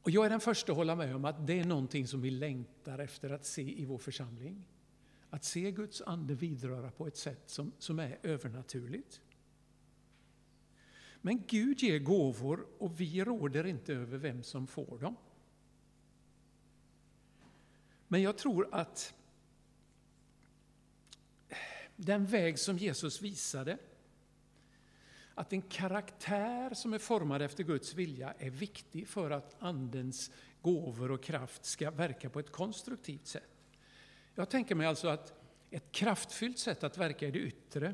Och 0.07 0.11
jag 0.11 0.25
är 0.25 0.29
den 0.29 0.39
första 0.39 0.71
att 0.71 0.77
hålla 0.77 0.95
med 0.95 1.15
om 1.15 1.25
att 1.25 1.47
det 1.47 1.59
är 1.59 1.65
någonting 1.65 2.07
som 2.07 2.21
vi 2.21 2.31
längtar 2.31 2.99
efter 2.99 3.29
att 3.29 3.45
se 3.45 3.81
i 3.81 3.85
vår 3.85 3.97
församling. 3.97 4.65
Att 5.29 5.43
se 5.43 5.71
Guds 5.71 6.01
ande 6.01 6.35
vidröra 6.35 6.91
på 6.91 7.07
ett 7.07 7.17
sätt 7.17 7.43
som, 7.45 7.71
som 7.79 7.99
är 7.99 8.19
övernaturligt. 8.23 9.21
Men 11.21 11.43
Gud 11.47 11.83
ger 11.83 11.99
gåvor 11.99 12.67
och 12.77 13.01
vi 13.01 13.23
råder 13.23 13.65
inte 13.65 13.93
över 13.93 14.17
vem 14.17 14.43
som 14.43 14.67
får 14.67 14.99
dem. 14.99 15.15
Men 18.07 18.21
jag 18.21 18.37
tror 18.37 18.69
att 18.71 19.13
den 21.95 22.25
väg 22.25 22.59
som 22.59 22.77
Jesus 22.77 23.21
visade, 23.21 23.77
att 25.37 25.53
en 25.53 25.61
karaktär 25.61 26.73
som 26.73 26.93
är 26.93 26.97
formad 26.97 27.41
efter 27.41 27.63
Guds 27.63 27.93
vilja 27.93 28.33
är 28.37 28.49
viktig 28.49 29.07
för 29.07 29.31
att 29.31 29.55
Andens 29.59 30.31
gåvor 30.61 31.11
och 31.11 31.23
kraft 31.23 31.65
ska 31.65 31.91
verka 31.91 32.29
på 32.29 32.39
ett 32.39 32.51
konstruktivt 32.51 33.27
sätt. 33.27 33.49
Jag 34.35 34.49
tänker 34.49 34.75
mig 34.75 34.87
alltså 34.87 35.07
att 35.07 35.33
ett 35.69 35.91
kraftfyllt 35.91 36.59
sätt 36.59 36.83
att 36.83 36.97
verka 36.97 37.27
i 37.27 37.31
det 37.31 37.39
yttre 37.39 37.93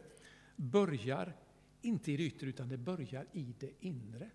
börjar 0.56 1.36
inte 1.82 2.12
i 2.12 2.18
det 2.18 2.24
yttre, 2.24 2.48
utan 2.48 2.70
det 2.70 2.78
börjar 2.78 3.28
i 3.32 3.56
det 3.60 3.72
inre. 3.80 4.30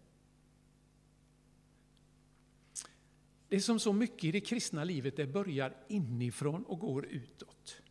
Det 3.49 3.57
är 3.57 3.61
som 3.61 3.81
så 3.81 3.93
mycket 3.93 4.25
i 4.25 4.33
det 4.33 4.41
kristna 4.41 4.85
livet, 4.85 5.17
det 5.17 5.27
börjar 5.27 5.77
inifrån 5.89 6.65
och 6.65 6.79
går 6.79 7.07
utåt. 7.07 7.83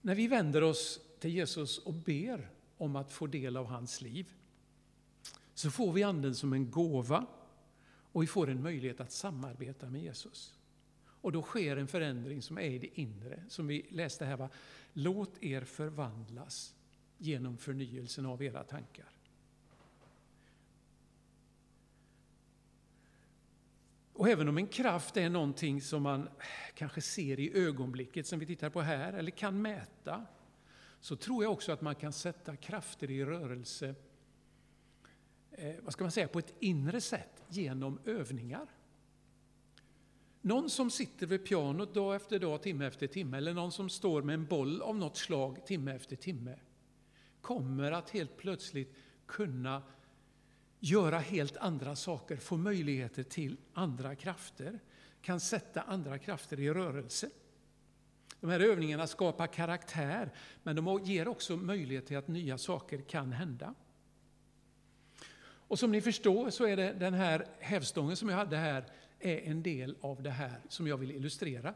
När 0.00 0.14
vi 0.14 0.28
vänder 0.28 0.62
oss 0.62 1.00
till 1.20 1.30
Jesus 1.30 1.78
och 1.78 1.94
ber 1.94 2.50
om 2.76 2.96
att 2.96 3.12
få 3.12 3.26
del 3.26 3.56
av 3.56 3.66
hans 3.66 4.02
liv, 4.02 4.32
så 5.54 5.70
får 5.70 5.92
vi 5.92 6.02
Anden 6.02 6.34
som 6.34 6.52
en 6.52 6.70
gåva 6.70 7.26
och 8.12 8.22
vi 8.22 8.26
får 8.26 8.50
en 8.50 8.62
möjlighet 8.62 9.00
att 9.00 9.12
samarbeta 9.12 9.90
med 9.90 10.02
Jesus. 10.02 10.54
Och 11.20 11.32
då 11.32 11.42
sker 11.42 11.76
en 11.76 11.88
förändring 11.88 12.42
som 12.42 12.58
är 12.58 12.70
i 12.70 12.78
det 12.78 13.00
inre, 13.00 13.42
som 13.48 13.66
vi 13.66 13.86
läste 13.90 14.24
här. 14.24 14.36
Va? 14.36 14.48
Låt 14.92 15.42
er 15.42 15.64
förvandlas 15.64 16.74
genom 17.18 17.58
förnyelsen 17.58 18.26
av 18.26 18.42
era 18.42 18.64
tankar. 18.64 19.18
Och 24.12 24.28
även 24.28 24.48
om 24.48 24.58
en 24.58 24.66
kraft 24.66 25.16
är 25.16 25.30
någonting 25.30 25.82
som 25.82 26.02
man 26.02 26.28
kanske 26.74 27.00
ser 27.00 27.40
i 27.40 27.52
ögonblicket, 27.54 28.26
som 28.26 28.38
vi 28.38 28.46
tittar 28.46 28.70
på 28.70 28.80
här, 28.80 29.12
eller 29.12 29.30
kan 29.30 29.62
mäta, 29.62 30.26
så 31.00 31.16
tror 31.16 31.44
jag 31.44 31.52
också 31.52 31.72
att 31.72 31.80
man 31.80 31.94
kan 31.94 32.12
sätta 32.12 32.56
krafter 32.56 33.10
i 33.10 33.24
rörelse 33.24 33.94
eh, 35.50 35.74
vad 35.82 35.92
ska 35.92 36.04
man 36.04 36.10
säga, 36.10 36.28
på 36.28 36.38
ett 36.38 36.54
inre 36.60 37.00
sätt 37.00 37.44
genom 37.48 37.98
övningar. 38.04 38.66
Någon 40.40 40.70
som 40.70 40.90
sitter 40.90 41.26
vid 41.26 41.44
pianot 41.44 41.94
dag 41.94 42.16
efter 42.16 42.38
dag, 42.38 42.62
timme 42.62 42.86
efter 42.86 43.06
timme, 43.06 43.36
eller 43.36 43.54
någon 43.54 43.72
som 43.72 43.88
står 43.88 44.22
med 44.22 44.34
en 44.34 44.46
boll 44.46 44.82
av 44.82 44.96
något 44.96 45.16
slag 45.16 45.66
timme 45.66 45.94
efter 45.94 46.16
timme, 46.16 46.58
kommer 47.40 47.92
att 47.92 48.10
helt 48.10 48.36
plötsligt 48.36 48.94
kunna 49.26 49.82
göra 50.80 51.18
helt 51.18 51.56
andra 51.56 51.96
saker, 51.96 52.36
få 52.36 52.56
möjligheter 52.56 53.22
till 53.22 53.56
andra 53.72 54.14
krafter, 54.14 54.78
kan 55.20 55.40
sätta 55.40 55.82
andra 55.82 56.18
krafter 56.18 56.60
i 56.60 56.70
rörelse. 56.70 57.30
De 58.40 58.50
här 58.50 58.60
övningarna 58.60 59.06
skapar 59.06 59.46
karaktär, 59.46 60.30
men 60.62 60.76
de 60.76 61.00
ger 61.04 61.28
också 61.28 61.56
möjlighet 61.56 62.06
till 62.06 62.16
att 62.16 62.28
nya 62.28 62.58
saker 62.58 63.00
kan 63.00 63.32
hända. 63.32 63.74
Och 65.68 65.78
som 65.78 65.92
ni 65.92 66.00
förstår 66.00 66.50
så 66.50 66.66
är 66.66 66.76
det 66.76 66.92
den 66.92 67.14
här 67.14 67.46
hävstången 67.58 68.16
som 68.16 68.28
jag 68.28 68.36
hade 68.36 68.56
här 68.56 68.84
är 69.18 69.38
en 69.38 69.62
del 69.62 69.96
av 70.00 70.22
det 70.22 70.30
här 70.30 70.60
som 70.68 70.86
jag 70.86 70.96
vill 70.96 71.10
illustrera. 71.10 71.74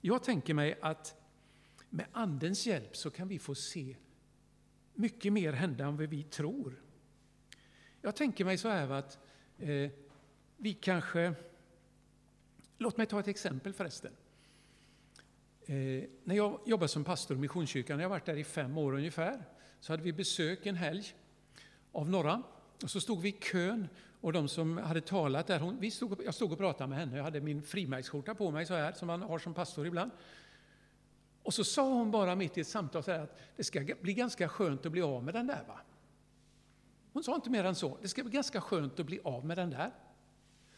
Jag 0.00 0.24
tänker 0.24 0.54
mig 0.54 0.78
att 0.82 1.14
med 1.90 2.06
Andens 2.12 2.66
hjälp 2.66 2.96
så 2.96 3.10
kan 3.10 3.28
vi 3.28 3.38
få 3.38 3.54
se 3.54 3.96
mycket 4.94 5.32
mer 5.32 5.52
hända 5.52 5.84
än 5.84 5.96
vad 5.96 6.08
vi 6.08 6.22
tror. 6.22 6.82
Jag 8.02 8.16
tänker 8.16 8.44
mig 8.44 8.58
så 8.58 8.68
här 8.68 8.90
att 8.90 9.18
eh, 9.58 9.90
vi 10.56 10.74
kanske... 10.74 11.34
Låt 12.78 12.96
mig 12.96 13.06
ta 13.06 13.20
ett 13.20 13.28
exempel 13.28 13.72
förresten. 13.72 14.12
Eh, 15.70 16.04
när 16.24 16.34
jag 16.34 16.60
jobbade 16.64 16.88
som 16.88 17.04
pastor 17.04 17.36
i 17.36 17.40
Missionskyrkan, 17.40 17.98
jag 17.98 18.04
har 18.04 18.10
varit 18.10 18.26
där 18.26 18.36
i 18.36 18.44
fem 18.44 18.78
år 18.78 18.92
ungefär, 18.94 19.44
så 19.80 19.92
hade 19.92 20.02
vi 20.02 20.12
besök 20.12 20.66
en 20.66 20.76
helg 20.76 21.06
av 21.92 22.10
några. 22.10 22.42
Och 22.82 22.90
så 22.90 23.00
stod 23.00 23.20
vi 23.20 23.28
i 23.28 23.32
kön 23.32 23.88
och 24.20 24.32
de 24.32 24.48
som 24.48 24.78
hade 24.78 25.00
talat 25.00 25.46
där, 25.46 25.60
hon, 25.60 25.80
vi 25.80 25.90
stod, 25.90 26.20
jag 26.24 26.34
stod 26.34 26.52
och 26.52 26.58
pratade 26.58 26.88
med 26.88 26.98
henne, 26.98 27.16
jag 27.16 27.24
hade 27.24 27.40
min 27.40 27.62
frimärksskjorta 27.62 28.34
på 28.34 28.50
mig 28.50 28.66
så 28.66 28.74
här, 28.74 28.92
som 28.92 29.06
man 29.06 29.22
har 29.22 29.38
som 29.38 29.54
pastor 29.54 29.86
ibland. 29.86 30.10
Och 31.42 31.54
så 31.54 31.64
sa 31.64 31.94
hon 31.94 32.10
bara 32.10 32.34
mitt 32.34 32.58
i 32.58 32.60
ett 32.60 32.68
samtal 32.68 33.02
så 33.02 33.10
att 33.10 33.38
det 33.56 33.64
ska 33.64 33.84
bli 34.00 34.14
ganska 34.14 34.48
skönt 34.48 34.86
att 34.86 34.92
bli 34.92 35.02
av 35.02 35.24
med 35.24 35.34
den 35.34 35.46
där. 35.46 35.64
Va? 35.68 35.80
Hon 37.12 37.24
sa 37.24 37.34
inte 37.34 37.50
mer 37.50 37.64
än 37.64 37.74
så, 37.74 37.98
det 38.02 38.08
ska 38.08 38.22
bli 38.22 38.32
ganska 38.32 38.60
skönt 38.60 39.00
att 39.00 39.06
bli 39.06 39.20
av 39.24 39.44
med 39.44 39.58
den 39.58 39.70
där. 39.70 39.90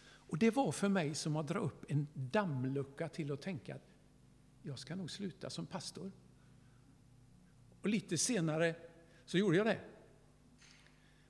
Och 0.05 0.39
det 0.39 0.51
var 0.51 0.73
för 0.73 0.89
mig 0.89 1.15
som 1.15 1.37
att 1.37 1.49
dra 1.49 1.59
upp 1.59 1.85
en 1.89 2.09
dammlucka 2.15 3.09
till 3.09 3.33
att 3.33 3.43
tänka 3.43 3.75
att 3.75 3.92
jag 4.63 4.79
ska 4.79 4.95
nog 4.95 5.11
sluta 5.11 5.51
som 5.51 5.67
pastor. 5.67 6.13
Och 7.81 7.89
lite 7.89 8.19
senare 8.19 8.75
så 9.25 9.39
gjorde 9.39 9.57
jag 9.57 9.67
det. 9.67 9.81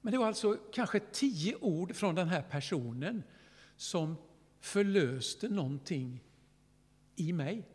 Men 0.00 0.12
det 0.12 0.18
var 0.18 0.26
alltså 0.26 0.58
kanske 0.72 1.00
tio 1.00 1.56
ord 1.56 1.96
från 1.96 2.14
den 2.14 2.28
här 2.28 2.42
personen 2.42 3.22
som 3.76 4.16
förlöste 4.60 5.48
någonting 5.48 6.24
i 7.16 7.32
mig. 7.32 7.68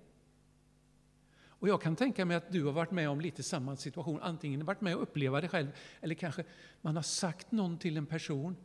Och 1.59 1.69
jag 1.69 1.81
kan 1.81 1.95
tänka 1.95 2.25
mig 2.25 2.37
att 2.37 2.51
du 2.51 2.63
har 2.63 2.71
varit 2.71 2.91
med 2.91 3.09
om 3.09 3.21
lite 3.21 3.43
samma 3.43 3.75
situation, 3.75 4.19
antingen 4.21 4.65
varit 4.65 4.81
med 4.81 4.95
och 4.95 5.01
uppleva 5.01 5.41
det 5.41 5.47
själv, 5.47 5.67
eller 6.01 6.15
kanske 6.15 6.43
man 6.81 6.95
har 6.95 7.03
sagt 7.03 7.51
någon 7.51 7.77
till 7.77 7.97
en 7.97 8.05
person, 8.05 8.55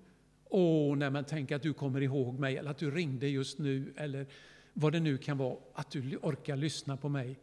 åh, 0.44 0.96
när 0.96 1.10
man 1.10 1.24
tänker 1.24 1.56
att 1.56 1.62
du 1.62 1.72
kommer 1.72 2.00
ihåg 2.00 2.38
mig, 2.38 2.56
eller 2.56 2.70
att 2.70 2.78
du 2.78 2.90
ringde 2.90 3.28
just 3.28 3.58
nu, 3.58 3.94
eller 3.96 4.26
vad 4.72 4.92
det 4.92 5.00
nu 5.00 5.18
kan 5.18 5.38
vara, 5.38 5.56
att 5.74 5.90
du 5.90 6.16
orkar 6.16 6.56
lyssna 6.56 6.96
på 6.96 7.08
mig. 7.08 7.38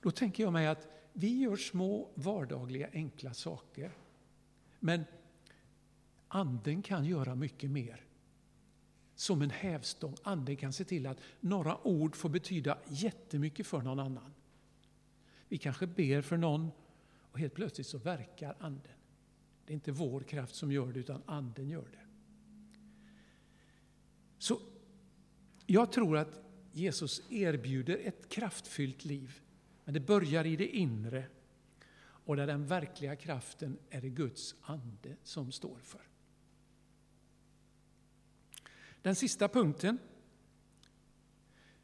Då 0.00 0.10
tänker 0.10 0.42
jag 0.42 0.52
mig 0.52 0.66
att 0.66 0.88
vi 1.12 1.38
gör 1.38 1.56
små 1.56 2.08
vardagliga 2.14 2.88
enkla 2.92 3.34
saker. 3.34 3.92
Men 4.80 5.04
Anden 6.28 6.82
kan 6.82 7.04
göra 7.04 7.34
mycket 7.34 7.70
mer. 7.70 8.04
Som 9.14 9.42
en 9.42 9.50
hävstång. 9.50 10.16
Anden 10.22 10.56
kan 10.56 10.72
se 10.72 10.84
till 10.84 11.06
att 11.06 11.18
några 11.40 11.86
ord 11.86 12.16
får 12.16 12.28
betyda 12.28 12.78
jättemycket 12.88 13.66
för 13.66 13.82
någon 13.82 13.98
annan. 13.98 14.34
Vi 15.48 15.58
kanske 15.58 15.86
ber 15.86 16.22
för 16.22 16.36
någon 16.36 16.70
och 17.32 17.38
helt 17.38 17.54
plötsligt 17.54 17.86
så 17.86 17.98
verkar 17.98 18.56
Anden. 18.58 18.92
Det 19.66 19.72
är 19.72 19.74
inte 19.74 19.92
vår 19.92 20.20
kraft 20.20 20.54
som 20.54 20.72
gör 20.72 20.92
det, 20.92 21.00
utan 21.00 21.22
Anden 21.26 21.68
gör 21.68 21.88
det. 21.92 22.06
Så 24.38 24.60
jag 25.70 25.92
tror 25.92 26.16
att 26.16 26.40
Jesus 26.72 27.22
erbjuder 27.30 27.98
ett 28.04 28.28
kraftfyllt 28.28 29.04
liv 29.04 29.40
men 29.84 29.94
det 29.94 30.00
börjar 30.00 30.46
i 30.46 30.56
det 30.56 30.76
inre 30.76 31.26
och 32.00 32.36
där 32.36 32.46
den 32.46 32.66
verkliga 32.66 33.16
kraften 33.16 33.78
är 33.90 34.00
det 34.00 34.08
Guds 34.08 34.54
ande 34.60 35.16
som 35.22 35.52
står 35.52 35.78
för. 35.78 36.00
Den 39.02 39.14
sista 39.14 39.48
punkten 39.48 39.98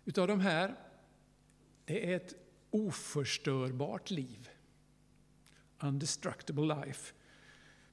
utav 0.05 0.29
de 0.29 0.41
här, 0.41 0.75
det 1.85 2.13
är 2.13 2.17
ett 2.17 2.35
oförstörbart 2.71 4.11
liv. 4.11 4.49
Undestructible 5.79 6.75
life 6.75 7.15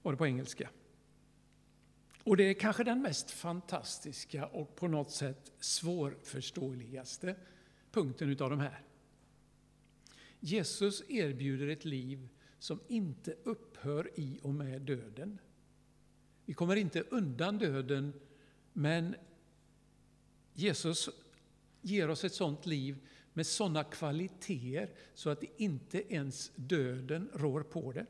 var 0.01 0.11
det 0.11 0.17
på 0.17 0.27
engelska. 0.27 0.69
Och 2.23 2.37
det 2.37 2.43
är 2.43 2.53
kanske 2.53 2.83
den 2.83 3.01
mest 3.01 3.31
fantastiska 3.31 4.45
och 4.45 4.75
på 4.75 4.87
något 4.87 5.11
sätt 5.11 5.51
svårförståeligaste 5.59 7.35
punkten 7.91 8.29
utav 8.29 8.49
de 8.49 8.59
här. 8.59 8.83
Jesus 10.39 11.03
erbjuder 11.09 11.67
ett 11.67 11.85
liv 11.85 12.29
som 12.59 12.79
inte 12.87 13.35
upphör 13.43 14.09
i 14.15 14.39
och 14.41 14.53
med 14.53 14.81
döden. 14.81 15.39
Vi 16.45 16.53
kommer 16.53 16.75
inte 16.75 17.01
undan 17.01 17.57
döden, 17.57 18.13
men 18.73 19.15
Jesus 20.53 21.09
ger 21.81 22.09
oss 22.09 22.23
ett 22.23 22.33
sådant 22.33 22.65
liv 22.65 23.07
med 23.33 23.47
sådana 23.47 23.83
kvaliteter 23.83 24.89
så 25.13 25.29
att 25.29 25.43
inte 25.57 26.13
ens 26.13 26.51
döden 26.55 27.29
rår 27.33 27.63
på 27.63 27.91
det. 27.91 28.05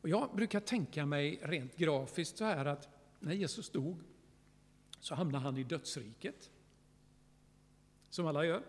Och 0.00 0.08
jag 0.08 0.36
brukar 0.36 0.60
tänka 0.60 1.06
mig 1.06 1.40
rent 1.42 1.76
grafiskt 1.76 2.38
så 2.38 2.44
här 2.44 2.66
att 2.66 2.88
när 3.18 3.34
Jesus 3.34 3.70
dog 3.70 4.02
så 5.00 5.14
hamnade 5.14 5.44
han 5.44 5.56
i 5.56 5.64
dödsriket. 5.64 6.50
Som 8.10 8.26
alla 8.26 8.44
gör. 8.44 8.62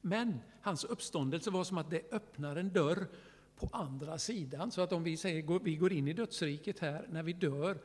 Men 0.00 0.38
hans 0.60 0.84
uppståndelse 0.84 1.50
var 1.50 1.64
som 1.64 1.78
att 1.78 1.90
det 1.90 2.12
öppnar 2.12 2.56
en 2.56 2.72
dörr 2.72 3.06
på 3.56 3.68
andra 3.72 4.18
sidan. 4.18 4.70
Så 4.70 4.80
att 4.80 4.92
om 4.92 5.04
vi 5.04 5.16
säger 5.16 5.64
vi 5.64 5.76
går 5.76 5.92
in 5.92 6.08
i 6.08 6.12
dödsriket 6.12 6.78
här, 6.78 7.06
när 7.10 7.22
vi 7.22 7.32
dör, 7.32 7.78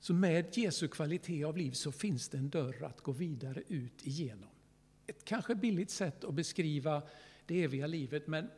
så 0.00 0.14
med 0.14 0.58
Jesu 0.58 0.88
kvalitet 0.88 1.44
av 1.44 1.56
liv 1.56 1.72
så 1.72 1.92
finns 1.92 2.28
det 2.28 2.38
en 2.38 2.50
dörr 2.50 2.84
att 2.84 3.00
gå 3.00 3.12
vidare 3.12 3.62
ut 3.68 4.06
igenom. 4.06 4.48
Ett 5.06 5.24
kanske 5.24 5.54
billigt 5.54 5.90
sätt 5.90 6.24
att 6.24 6.34
beskriva 6.34 7.02
det 7.46 7.62
eviga 7.62 7.86
livet, 7.86 8.26
men 8.26 8.50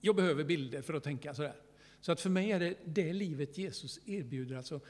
jag 0.00 0.16
behöver 0.16 0.44
bilder 0.44 0.82
för 0.82 0.94
att 0.94 1.02
tänka 1.02 1.34
sådär. 1.34 1.56
Så 2.00 2.12
att 2.12 2.20
för 2.20 2.30
mig 2.30 2.52
är 2.52 2.60
det 2.60 2.76
det 2.84 3.12
livet 3.12 3.58
Jesus 3.58 4.00
erbjuder. 4.06 4.56
Alltså, 4.56 4.80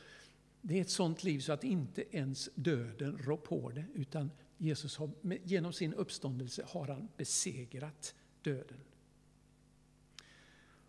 det 0.61 0.77
är 0.77 0.81
ett 0.81 0.91
sånt 0.91 1.25
liv 1.25 1.41
så 1.41 1.53
att 1.53 1.65
inte 1.65 2.17
ens 2.17 2.51
döden 2.55 3.19
rår 3.19 3.37
på 3.37 3.71
det, 3.71 3.85
utan 3.95 4.31
Jesus 4.59 4.97
har, 4.97 5.11
genom 5.45 5.73
sin 5.73 5.95
uppståndelse 5.95 6.65
har 6.67 6.89
han 6.89 7.09
besegrat 7.17 8.15
döden. 8.43 8.81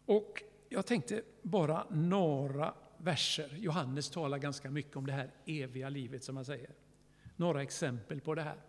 Och 0.05 0.43
jag 0.69 0.86
tänkte 0.86 1.21
bara 1.41 1.88
några 1.89 2.73
verser. 2.97 3.55
Johannes 3.57 4.10
talar 4.10 4.38
ganska 4.38 4.71
mycket 4.71 4.95
om 4.95 5.05
det 5.05 5.13
här 5.13 5.31
eviga 5.45 5.89
livet 5.89 6.23
som 6.23 6.36
han 6.36 6.45
säger. 6.45 6.69
Några 7.36 7.62
exempel 7.62 8.21
på 8.21 8.36
det 8.36 8.41
här. 8.41 8.62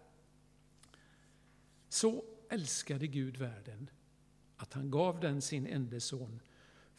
Så 1.88 2.24
älskade 2.50 3.06
Gud 3.06 3.36
världen 3.36 3.90
att 4.56 4.72
han 4.72 4.90
gav 4.90 5.20
den 5.20 5.42
sin 5.42 5.66
enda 5.66 6.00
son 6.00 6.40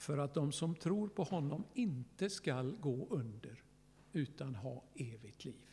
för 0.03 0.17
att 0.17 0.33
de 0.33 0.51
som 0.51 0.75
tror 0.75 1.07
på 1.07 1.23
honom 1.23 1.65
inte 1.73 2.29
skall 2.29 2.77
gå 2.79 3.07
under 3.09 3.63
utan 4.13 4.55
ha 4.55 4.83
evigt 4.95 5.45
liv. 5.45 5.65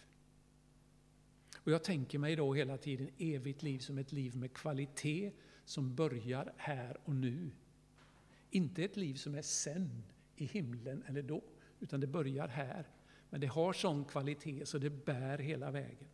Och 1.56 1.72
jag 1.72 1.84
tänker 1.84 2.18
mig 2.18 2.36
då 2.36 2.54
hela 2.54 2.76
tiden 2.78 3.10
evigt 3.18 3.62
liv 3.62 3.78
som 3.78 3.98
ett 3.98 4.12
liv 4.12 4.36
med 4.36 4.52
kvalitet 4.52 5.32
som 5.64 5.94
börjar 5.94 6.52
här 6.56 6.96
och 7.04 7.14
nu. 7.14 7.50
Inte 8.50 8.84
ett 8.84 8.96
liv 8.96 9.14
som 9.14 9.34
är 9.34 9.42
sen, 9.42 10.02
i 10.36 10.44
himlen 10.44 11.04
eller 11.06 11.22
då, 11.22 11.42
utan 11.80 12.00
det 12.00 12.06
börjar 12.06 12.48
här. 12.48 12.88
Men 13.30 13.40
det 13.40 13.46
har 13.46 13.72
sån 13.72 14.04
kvalitet 14.04 14.66
så 14.66 14.78
det 14.78 14.90
bär 14.90 15.38
hela 15.38 15.70
vägen. 15.70 16.08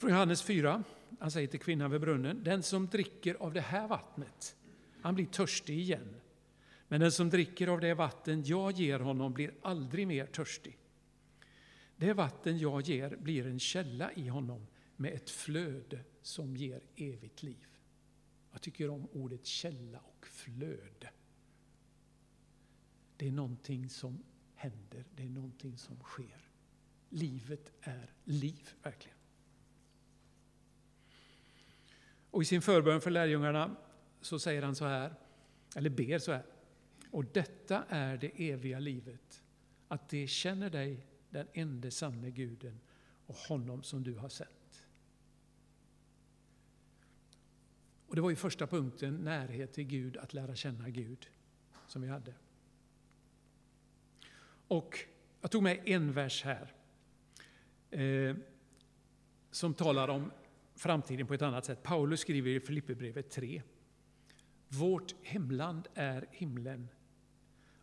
Från 0.00 0.10
Johannes 0.10 0.42
4, 0.42 0.82
han 1.18 1.30
säger 1.30 1.48
till 1.48 1.60
kvinnan 1.60 1.90
vid 1.90 2.00
brunnen, 2.00 2.44
den 2.44 2.62
som 2.62 2.86
dricker 2.86 3.34
av 3.34 3.52
det 3.52 3.60
här 3.60 3.88
vattnet, 3.88 4.56
han 5.08 5.14
blir 5.14 5.26
törstig 5.26 5.78
igen. 5.78 6.20
Men 6.88 7.00
den 7.00 7.12
som 7.12 7.30
dricker 7.30 7.68
av 7.68 7.80
det 7.80 7.94
vatten 7.94 8.42
jag 8.44 8.72
ger 8.72 9.00
honom 9.00 9.32
blir 9.32 9.54
aldrig 9.62 10.06
mer 10.06 10.26
törstig. 10.26 10.78
Det 11.96 12.12
vatten 12.12 12.58
jag 12.58 12.82
ger 12.82 13.16
blir 13.16 13.46
en 13.46 13.58
källa 13.58 14.12
i 14.12 14.28
honom 14.28 14.66
med 14.96 15.12
ett 15.12 15.30
flöde 15.30 16.04
som 16.22 16.56
ger 16.56 16.82
evigt 16.96 17.42
liv. 17.42 17.66
Jag 18.52 18.60
tycker 18.60 18.90
om 18.90 19.08
ordet 19.12 19.46
källa 19.46 19.98
och 19.98 20.26
flöde. 20.26 21.10
Det 23.16 23.28
är 23.28 23.32
någonting 23.32 23.88
som 23.88 24.22
händer, 24.54 25.04
det 25.14 25.22
är 25.22 25.30
någonting 25.30 25.78
som 25.78 25.96
sker. 26.00 26.50
Livet 27.08 27.72
är 27.80 28.12
liv, 28.24 28.68
verkligen. 28.82 29.18
Och 32.30 32.42
i 32.42 32.44
sin 32.44 32.62
förbön 32.62 33.00
för 33.00 33.10
lärjungarna 33.10 33.76
så 34.20 34.38
säger 34.38 34.62
han 34.62 34.74
så 34.74 34.84
här, 34.84 35.14
eller 35.76 35.90
ber 35.90 36.18
så 36.18 36.32
här. 36.32 36.44
Och 37.10 37.24
detta 37.24 37.84
är 37.88 38.16
det 38.16 38.50
eviga 38.50 38.78
livet, 38.78 39.42
att 39.88 40.08
de 40.08 40.26
känner 40.26 40.70
dig, 40.70 41.06
den 41.30 41.46
enda 41.52 41.90
sanne 41.90 42.30
guden 42.30 42.80
och 43.26 43.34
honom 43.34 43.82
som 43.82 44.02
du 44.02 44.14
har 44.14 44.28
sett. 44.28 44.86
Och 48.06 48.14
Det 48.16 48.20
var 48.20 48.30
ju 48.30 48.36
första 48.36 48.66
punkten, 48.66 49.14
närhet 49.16 49.72
till 49.72 49.84
Gud, 49.84 50.16
att 50.16 50.34
lära 50.34 50.54
känna 50.54 50.88
Gud, 50.88 51.30
som 51.86 52.02
vi 52.02 52.08
hade. 52.08 52.34
Och 54.68 54.98
jag 55.40 55.50
tog 55.50 55.62
med 55.62 55.80
en 55.84 56.12
vers 56.12 56.44
här, 56.44 56.72
eh, 57.90 58.36
som 59.50 59.74
talar 59.74 60.08
om 60.08 60.30
framtiden 60.74 61.26
på 61.26 61.34
ett 61.34 61.42
annat 61.42 61.64
sätt. 61.64 61.82
Paulus 61.82 62.20
skriver 62.20 62.50
i 62.50 62.60
Filipperbrevet 62.60 63.30
3. 63.30 63.62
Vårt 64.68 65.14
hemland 65.22 65.88
är 65.94 66.26
himlen. 66.30 66.88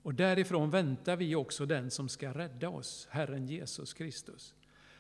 Och 0.01 0.13
därifrån 0.13 0.69
väntar 0.69 1.15
vi 1.15 1.35
också 1.35 1.65
den 1.65 1.91
som 1.91 2.09
ska 2.09 2.33
rädda 2.33 2.69
oss, 2.69 3.07
Herren 3.11 3.47
Jesus 3.47 3.93
Kristus. 3.93 4.55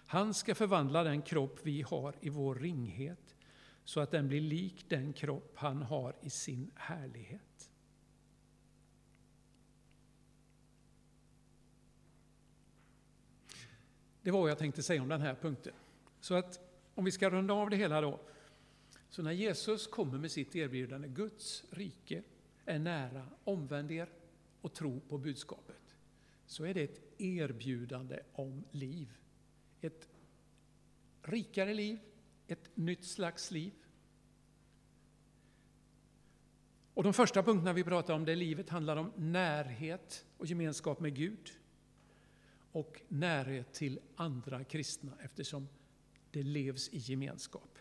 Han 0.05 0.33
ska 0.33 0.55
förvandla 0.55 1.03
den 1.03 1.21
kropp 1.21 1.59
vi 1.63 1.81
har 1.81 2.15
i 2.21 2.29
vår 2.29 2.55
ringhet 2.55 3.35
så 3.83 3.99
att 3.99 4.11
den 4.11 4.27
blir 4.27 4.41
lik 4.41 4.85
den 4.89 5.13
kropp 5.13 5.53
han 5.55 5.81
har 5.81 6.15
i 6.21 6.29
sin 6.29 6.71
härlighet. 6.75 7.69
Det 14.21 14.31
var 14.31 14.41
vad 14.41 14.49
jag 14.49 14.57
tänkte 14.57 14.83
säga 14.83 15.01
om 15.01 15.09
den 15.09 15.21
här 15.21 15.35
punkten. 15.35 15.73
Så 16.19 16.33
att 16.35 16.59
om 16.95 17.05
vi 17.05 17.11
ska 17.11 17.29
runda 17.29 17.53
av 17.53 17.69
det 17.69 17.75
hela 17.75 18.01
då 18.01 18.19
så 19.15 19.21
när 19.21 19.31
Jesus 19.31 19.87
kommer 19.87 20.17
med 20.17 20.31
sitt 20.31 20.55
erbjudande, 20.55 21.07
Guds 21.07 21.63
rike 21.69 22.23
är 22.65 22.79
nära, 22.79 23.27
omvänd 23.43 23.91
er 23.91 24.09
och 24.61 24.73
tro 24.73 24.99
på 24.99 25.17
budskapet. 25.17 25.95
Så 26.45 26.63
är 26.63 26.73
det 26.73 26.83
ett 26.83 27.21
erbjudande 27.21 28.19
om 28.33 28.63
liv. 28.71 29.17
Ett 29.81 30.07
rikare 31.21 31.73
liv, 31.73 31.99
ett 32.47 32.69
nytt 32.77 33.05
slags 33.05 33.51
liv. 33.51 33.73
Och 36.93 37.03
de 37.03 37.13
första 37.13 37.43
punkterna 37.43 37.73
vi 37.73 37.83
pratar 37.83 38.13
om, 38.13 38.25
det 38.25 38.35
livet 38.35 38.69
handlar 38.69 38.97
om 38.97 39.11
närhet 39.15 40.25
och 40.37 40.45
gemenskap 40.45 40.99
med 40.99 41.15
Gud 41.15 41.51
och 42.71 43.01
närhet 43.07 43.73
till 43.73 43.99
andra 44.15 44.63
kristna 44.63 45.11
eftersom 45.21 45.67
det 46.31 46.43
levs 46.43 46.89
i 46.89 46.97
gemenskap. 46.97 47.74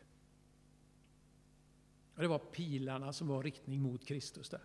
Och 2.15 2.23
det 2.23 2.29
var 2.29 2.39
pilarna 2.39 3.13
som 3.13 3.29
var 3.29 3.43
riktning 3.43 3.83
mot 3.83 4.05
Kristus 4.05 4.49
där. 4.49 4.63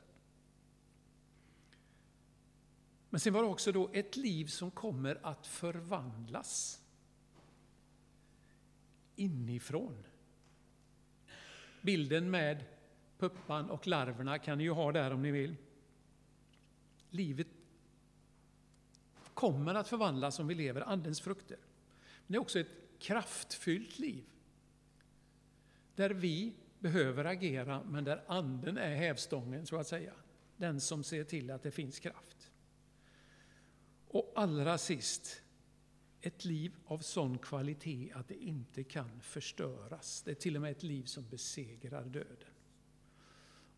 Men 3.10 3.20
sen 3.20 3.34
var 3.34 3.42
det 3.42 3.48
också 3.48 3.72
då 3.72 3.90
ett 3.94 4.18
liv 4.18 4.46
som 4.46 4.72
kommer 4.72 5.20
att 5.24 5.48
förvandlas 5.48 6.82
inifrån. 9.16 10.04
Bilden 11.82 12.32
med 12.32 12.64
puppan 13.18 13.70
och 13.70 13.88
larverna 13.88 14.40
kan 14.40 14.58
ni 14.58 14.64
ju 14.64 14.72
ha 14.72 14.92
där 14.92 15.12
om 15.12 15.22
ni 15.22 15.32
vill. 15.32 15.56
Livet 17.10 17.48
kommer 19.34 19.76
att 19.76 19.88
förvandlas 19.88 20.40
om 20.40 20.48
vi 20.48 20.56
lever 20.56 20.82
Andens 20.82 21.22
frukter. 21.22 21.58
Men 21.98 22.34
det 22.34 22.36
är 22.36 22.42
också 22.42 22.60
ett 22.60 23.00
kraftfyllt 23.00 24.00
liv. 24.00 24.24
Där 25.96 26.10
vi 26.10 26.54
behöver 26.80 27.26
agera, 27.26 27.84
men 27.84 28.04
där 28.04 28.24
Anden 28.28 28.78
är 28.78 28.96
hävstången, 28.96 29.66
så 29.66 29.78
att 29.78 29.88
säga. 29.88 30.14
Den 30.58 30.82
som 30.82 31.04
ser 31.04 31.24
till 31.24 31.52
att 31.52 31.64
det 31.64 31.72
finns 31.72 32.00
kraft. 32.00 32.52
Och 34.08 34.34
allra 34.36 34.78
sist, 34.78 35.44
ett 36.22 36.46
liv 36.46 36.76
av 36.86 37.00
sån 37.00 37.38
kvalitet 37.38 38.12
att 38.14 38.28
det 38.28 38.44
inte 38.44 38.84
kan 38.84 39.22
förstöras. 39.22 40.24
Det 40.24 40.32
är 40.32 40.36
till 40.36 40.56
och 40.56 40.62
med 40.62 40.72
ett 40.72 40.84
liv 40.84 41.04
som 41.04 41.30
besegrar 41.30 42.06
döden. 42.06 42.54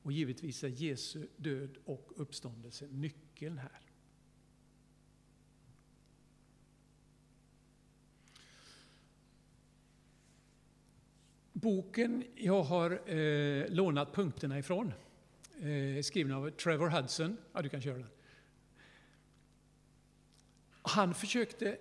Och 0.01 0.11
givetvis 0.11 0.63
är 0.63 0.67
Jesu 0.67 1.27
död 1.37 1.77
och 1.85 2.11
uppståndelse 2.15 2.87
nyckeln 2.87 3.57
här. 3.57 3.90
Boken 11.61 12.23
jag 12.35 12.63
har 12.63 13.09
eh, 13.09 13.65
lånat 13.69 14.13
punkterna 14.13 14.59
ifrån, 14.59 14.93
eh, 15.61 16.01
skriven 16.01 16.31
av 16.31 16.49
Trevor 16.49 16.89
Hudson. 16.89 17.37
Ja, 17.53 17.61
du 17.61 17.69
kan 17.69 17.81
köra 17.81 17.97
den. 17.97 18.07
Han 20.81 21.13
försökte 21.13 21.77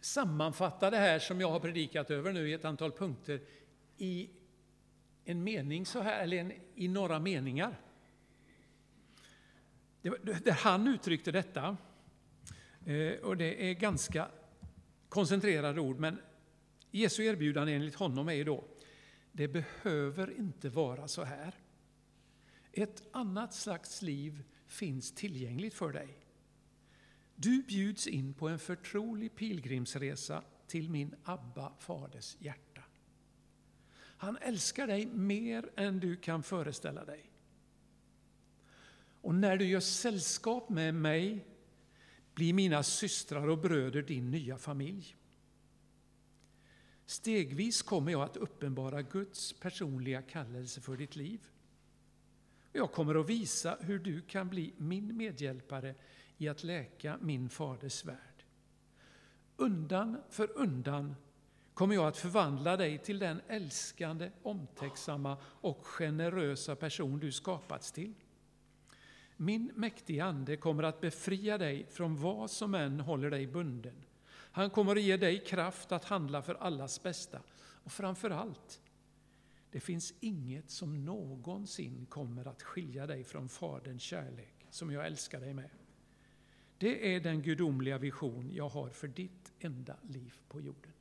sammanfatta 0.00 0.90
det 0.90 0.96
här 0.96 1.18
som 1.18 1.40
jag 1.40 1.50
har 1.50 1.60
predikat 1.60 2.10
över 2.10 2.32
nu 2.32 2.50
i 2.50 2.52
ett 2.52 2.64
antal 2.64 2.92
punkter 2.92 3.40
i 3.96 4.30
en 5.24 5.44
mening 5.44 5.86
så 5.86 6.00
här, 6.00 6.22
eller 6.22 6.36
en, 6.36 6.52
i 6.74 6.88
några 6.88 7.18
meningar. 7.18 7.80
Det, 10.02 10.44
där 10.44 10.52
han 10.52 10.88
uttryckte 10.88 11.32
detta, 11.32 11.76
eh, 12.86 13.12
och 13.22 13.36
det 13.36 13.70
är 13.70 13.74
ganska 13.74 14.28
koncentrerade 15.08 15.80
ord, 15.80 15.98
men 15.98 16.18
Jesu 16.90 17.24
erbjudande 17.24 17.72
enligt 17.72 17.94
honom 17.94 18.28
är 18.28 18.32
ju 18.32 18.44
då, 18.44 18.64
det 19.32 19.48
behöver 19.48 20.38
inte 20.38 20.68
vara 20.68 21.08
så 21.08 21.24
här. 21.24 21.54
Ett 22.72 23.02
annat 23.12 23.54
slags 23.54 24.02
liv 24.02 24.42
finns 24.66 25.12
tillgängligt 25.12 25.74
för 25.74 25.92
dig. 25.92 26.26
Du 27.34 27.62
bjuds 27.62 28.06
in 28.06 28.34
på 28.34 28.48
en 28.48 28.58
förtrolig 28.58 29.34
pilgrimsresa 29.34 30.44
till 30.66 30.90
min 30.90 31.14
Abba 31.24 31.72
faders 31.78 32.36
hjärta. 32.38 32.82
Han 33.96 34.36
älskar 34.36 34.86
dig 34.86 35.06
mer 35.06 35.70
än 35.76 36.00
du 36.00 36.16
kan 36.16 36.42
föreställa 36.42 37.04
dig. 37.04 37.30
Och 39.20 39.34
när 39.34 39.56
du 39.56 39.64
gör 39.64 39.80
sällskap 39.80 40.68
med 40.68 40.94
mig 40.94 41.46
blir 42.34 42.52
mina 42.52 42.82
systrar 42.82 43.48
och 43.48 43.58
bröder 43.58 44.02
din 44.02 44.30
nya 44.30 44.58
familj. 44.58 45.16
Stegvis 47.10 47.82
kommer 47.82 48.12
jag 48.12 48.22
att 48.22 48.36
uppenbara 48.36 49.02
Guds 49.02 49.52
personliga 49.52 50.22
kallelse 50.22 50.80
för 50.80 50.96
ditt 50.96 51.16
liv. 51.16 51.40
Jag 52.72 52.92
kommer 52.92 53.14
att 53.14 53.28
visa 53.28 53.76
hur 53.80 53.98
du 53.98 54.20
kan 54.20 54.48
bli 54.48 54.74
min 54.76 55.16
medhjälpare 55.16 55.94
i 56.38 56.48
att 56.48 56.62
läka 56.64 57.18
min 57.20 57.48
faders 57.48 58.04
värld. 58.04 58.44
Undan 59.56 60.20
för 60.28 60.58
undan 60.58 61.14
kommer 61.74 61.94
jag 61.94 62.06
att 62.06 62.16
förvandla 62.16 62.76
dig 62.76 62.98
till 62.98 63.18
den 63.18 63.40
älskande, 63.48 64.30
omtänksamma 64.42 65.36
och 65.44 65.86
generösa 65.86 66.76
person 66.76 67.18
du 67.18 67.32
skapats 67.32 67.92
till. 67.92 68.14
Min 69.36 69.72
mäktiga 69.74 70.24
Ande 70.24 70.56
kommer 70.56 70.82
att 70.82 71.00
befria 71.00 71.58
dig 71.58 71.86
från 71.90 72.16
vad 72.16 72.50
som 72.50 72.74
än 72.74 73.00
håller 73.00 73.30
dig 73.30 73.46
bunden. 73.46 74.04
Han 74.52 74.70
kommer 74.70 74.96
att 74.96 75.02
ge 75.02 75.16
dig 75.16 75.44
kraft 75.44 75.92
att 75.92 76.04
handla 76.04 76.42
för 76.42 76.54
allas 76.54 77.02
bästa. 77.02 77.42
Och 77.60 77.92
framför 77.92 78.30
allt, 78.30 78.80
det 79.70 79.80
finns 79.80 80.14
inget 80.20 80.70
som 80.70 81.04
någonsin 81.04 82.06
kommer 82.06 82.48
att 82.48 82.62
skilja 82.62 83.06
dig 83.06 83.24
från 83.24 83.48
Faderns 83.48 84.02
kärlek, 84.02 84.66
som 84.70 84.92
jag 84.92 85.06
älskar 85.06 85.40
dig 85.40 85.54
med. 85.54 85.70
Det 86.78 87.14
är 87.14 87.20
den 87.20 87.42
gudomliga 87.42 87.98
vision 87.98 88.50
jag 88.52 88.68
har 88.68 88.90
för 88.90 89.08
ditt 89.08 89.52
enda 89.58 89.96
liv 90.02 90.34
på 90.48 90.60
jorden. 90.60 90.92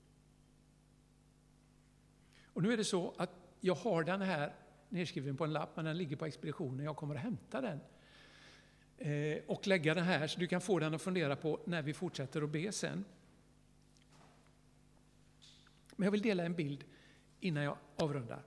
Och 2.44 2.64
nu 2.64 2.74
är 2.74 2.78
det 2.78 2.84
så 2.84 3.14
att 3.18 3.32
jag 3.60 3.76
har 3.76 4.04
den 4.04 4.22
här 4.22 4.54
nedskriven 4.90 5.38
på 5.38 5.44
en 5.44 5.54
lapp, 5.54 5.70
men 5.76 5.86
den 5.86 5.98
ligger 5.98 6.16
på 6.16 6.26
expeditionen. 6.26 6.86
Jag 6.86 6.96
kommer 6.96 7.16
att 7.16 7.22
hämta 7.22 7.62
den 7.62 7.80
eh, 8.98 9.44
och 9.48 9.68
lägga 9.68 9.94
den 9.94 10.04
här, 10.04 10.28
så 10.28 10.40
du 10.40 10.48
kan 10.48 10.62
få 10.62 10.80
den 10.80 10.94
att 10.94 11.02
fundera 11.02 11.36
på 11.36 11.60
när 11.66 11.82
vi 11.82 11.94
fortsätter 11.94 12.42
att 12.42 12.50
be 12.50 12.72
sen. 12.72 13.06
Men 16.00 16.06
jag 16.06 16.12
vill 16.12 16.22
dela 16.22 16.46
en 16.46 16.54
bild 16.54 16.84
innan 17.40 17.64
jag 17.64 17.78
avrundar, 17.96 18.44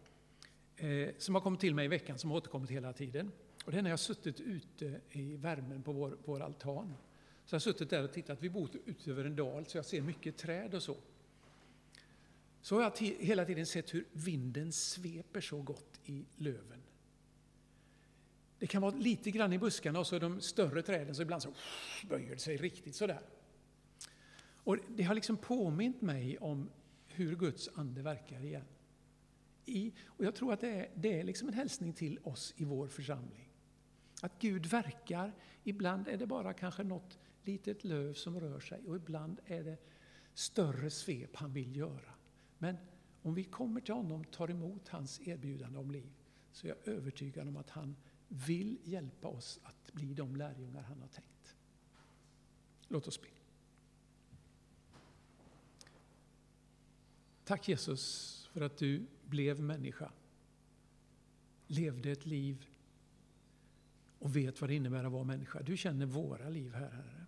eh, 0.77 1.09
som 1.19 1.35
har 1.35 1.43
kommit 1.43 1.61
till 1.61 1.75
mig 1.75 1.85
i 1.85 1.89
veckan, 1.89 2.19
som 2.19 2.31
har 2.31 2.37
återkommit 2.37 2.71
hela 2.71 2.93
tiden. 2.93 3.33
Och 3.65 3.73
det 3.73 3.79
är 3.79 3.83
när 3.83 3.91
jag 3.91 3.93
har 3.93 3.99
suttit 3.99 4.41
ute 4.41 5.01
i 5.11 5.37
värmen 5.37 5.83
på 5.83 5.93
vår, 5.93 6.17
vår 6.25 6.41
altan. 6.41 6.95
Så 7.45 7.55
jag 7.55 7.59
har 7.59 7.61
suttit 7.61 7.91
där 7.91 8.05
och 8.05 8.13
tittat, 8.13 8.39
vi 8.43 8.51
bor 8.51 8.71
ute 8.85 9.11
över 9.11 9.25
en 9.25 9.37
dal, 9.37 9.67
så 9.67 9.79
jag 9.79 9.85
ser 9.85 10.01
mycket 10.01 10.37
träd 10.37 10.75
och 10.75 10.83
så. 10.83 10.97
Så 12.63 12.77
har 12.77 12.83
jag 12.83 12.99
hela 13.01 13.45
tiden 13.45 13.67
sett 13.67 13.95
hur 13.95 14.05
vinden 14.13 14.73
sveper 14.73 15.41
så 15.41 15.63
gott 15.63 16.01
i 16.05 16.25
löven. 16.37 16.83
Det 18.59 18.67
kan 18.67 18.83
vara 18.83 18.95
lite 18.95 19.31
grann 19.31 19.53
i 19.53 19.59
buskarna 19.59 19.99
och 19.99 20.07
så 20.07 20.19
de 20.19 20.41
större 20.41 20.83
träden, 20.83 21.15
så 21.15 21.23
ibland 21.23 21.43
så 21.43 21.53
böjer 22.09 22.31
det 22.31 22.39
sig 22.39 22.57
riktigt 22.57 22.95
sådär. 22.95 23.21
Och 24.65 24.77
det 24.89 25.03
har 25.03 25.15
liksom 25.15 25.37
påmint 25.37 26.03
mig 26.03 26.39
om 26.39 26.71
hur 27.15 27.37
Guds 27.37 27.69
ande 27.75 28.03
verkar 28.03 28.45
igen. 28.45 28.65
I, 29.65 29.93
och 30.05 30.25
jag 30.25 30.35
tror 30.35 30.53
att 30.53 30.61
det 30.61 30.71
är, 30.71 30.91
det 30.95 31.21
är 31.21 31.25
liksom 31.25 31.49
en 31.49 31.55
hälsning 31.55 31.93
till 31.93 32.19
oss 32.23 32.55
i 32.57 32.65
vår 32.65 32.89
församling. 32.89 33.49
Att 34.23 34.39
Gud 34.39 34.67
verkar, 34.67 35.33
ibland 35.65 36.09
är 36.09 36.17
det 36.17 36.27
bara 36.27 36.53
kanske 36.53 36.83
något 36.83 37.19
litet 37.43 37.85
löv 37.85 38.15
som 38.15 38.41
rör 38.41 38.61
sig 38.61 38.87
och 38.87 38.97
ibland 38.97 39.41
är 39.47 39.65
det 39.65 39.77
större 40.35 40.91
svep 40.91 41.37
han 41.37 41.53
vill 41.53 41.77
göra. 41.77 42.15
Men 42.59 42.77
om 43.23 43.35
vi 43.35 43.45
kommer 43.45 43.81
till 43.81 43.95
honom 43.95 44.21
och 44.21 44.31
tar 44.31 44.51
emot 44.51 44.89
hans 44.89 45.21
erbjudande 45.21 45.79
om 45.79 45.91
liv 45.91 46.13
så 46.53 46.67
är 46.67 46.69
jag 46.69 46.95
övertygad 46.95 47.49
om 47.49 47.57
att 47.57 47.71
han 47.71 47.97
vill 48.29 48.79
hjälpa 48.85 49.29
oss 49.29 49.61
att 49.63 49.93
bli 49.93 50.15
de 50.15 50.37
lärjungar 50.37 50.83
han 50.83 51.01
har 51.01 51.09
tänkt. 51.09 51.57
Låt 52.89 53.09
oss 53.09 53.21
be. 53.23 53.42
Tack 57.45 57.69
Jesus 57.69 58.49
för 58.53 58.61
att 58.61 58.77
du 58.77 59.07
blev 59.25 59.61
människa, 59.61 60.13
levde 61.67 62.11
ett 62.11 62.27
liv 62.27 62.67
och 64.19 64.37
vet 64.37 64.61
vad 64.61 64.71
det 64.71 64.75
innebär 64.75 65.05
att 65.05 65.13
vara 65.13 65.25
människa. 65.25 65.63
Du 65.63 65.77
känner 65.77 66.07
våra 66.07 66.49
liv 66.49 66.75
här, 66.75 66.91
Herre. 66.91 67.27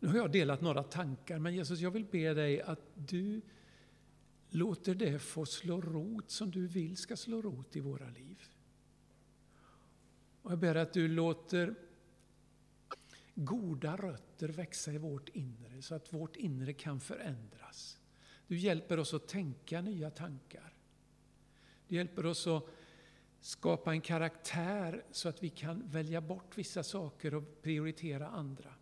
Nu 0.00 0.08
har 0.08 0.16
jag 0.16 0.32
delat 0.32 0.60
några 0.60 0.82
tankar, 0.82 1.38
men 1.38 1.54
Jesus, 1.54 1.80
jag 1.80 1.90
vill 1.90 2.04
be 2.04 2.34
dig 2.34 2.62
att 2.62 2.80
du 2.94 3.40
låter 4.50 4.94
det 4.94 5.18
få 5.18 5.46
slå 5.46 5.80
rot 5.80 6.30
som 6.30 6.50
du 6.50 6.66
vill 6.66 6.96
ska 6.96 7.16
slå 7.16 7.42
rot 7.42 7.76
i 7.76 7.80
våra 7.80 8.10
liv. 8.10 8.42
Och 10.42 10.52
jag 10.52 10.58
ber 10.58 10.74
att 10.74 10.92
du 10.92 11.08
låter 11.08 11.74
goda 13.44 13.96
rötter 13.96 14.48
växa 14.48 14.92
i 14.92 14.98
vårt 14.98 15.28
inre 15.28 15.82
så 15.82 15.94
att 15.94 16.12
vårt 16.12 16.36
inre 16.36 16.72
kan 16.72 17.00
förändras. 17.00 17.98
Du 18.46 18.58
hjälper 18.58 18.98
oss 18.98 19.14
att 19.14 19.28
tänka 19.28 19.80
nya 19.80 20.10
tankar. 20.10 20.74
Du 21.88 21.96
hjälper 21.96 22.26
oss 22.26 22.46
att 22.46 22.64
skapa 23.40 23.92
en 23.92 24.00
karaktär 24.00 25.04
så 25.10 25.28
att 25.28 25.42
vi 25.42 25.50
kan 25.50 25.82
välja 25.86 26.20
bort 26.20 26.58
vissa 26.58 26.82
saker 26.82 27.34
och 27.34 27.62
prioritera 27.62 28.28
andra. 28.28 28.74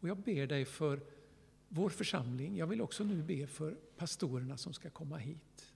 Och 0.00 0.08
jag 0.08 0.16
ber 0.18 0.46
dig 0.46 0.64
för 0.64 1.00
vår 1.68 1.90
församling. 1.90 2.56
Jag 2.56 2.66
vill 2.66 2.80
också 2.80 3.04
nu 3.04 3.22
be 3.22 3.46
för 3.46 3.74
pastorerna 3.96 4.56
som 4.56 4.72
ska 4.72 4.90
komma 4.90 5.16
hit. 5.16 5.72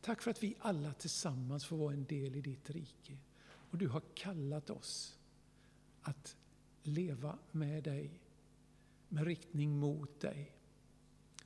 Tack 0.00 0.22
för 0.22 0.30
att 0.30 0.42
vi 0.42 0.56
alla 0.58 0.92
tillsammans 0.92 1.64
får 1.64 1.76
vara 1.76 1.92
en 1.92 2.04
del 2.04 2.36
i 2.36 2.40
ditt 2.40 2.70
rike. 2.70 3.18
Och 3.44 3.78
du 3.78 3.88
har 3.88 4.02
kallat 4.14 4.70
oss 4.70 5.18
att 6.02 6.36
leva 6.86 7.38
med 7.50 7.84
dig, 7.84 8.20
med 9.08 9.24
riktning 9.24 9.78
mot 9.78 10.20
dig. 10.20 10.56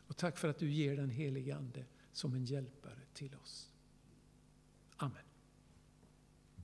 Och 0.07 0.17
tack 0.17 0.39
för 0.39 0.49
att 0.49 0.59
du 0.59 0.71
ger 0.71 0.97
den 0.97 1.11
helige 1.11 1.57
Ande 1.57 1.85
som 2.13 2.35
en 2.35 2.45
hjälpare 2.45 3.01
till 3.15 3.35
oss. 3.35 3.71
Amen. 4.97 5.28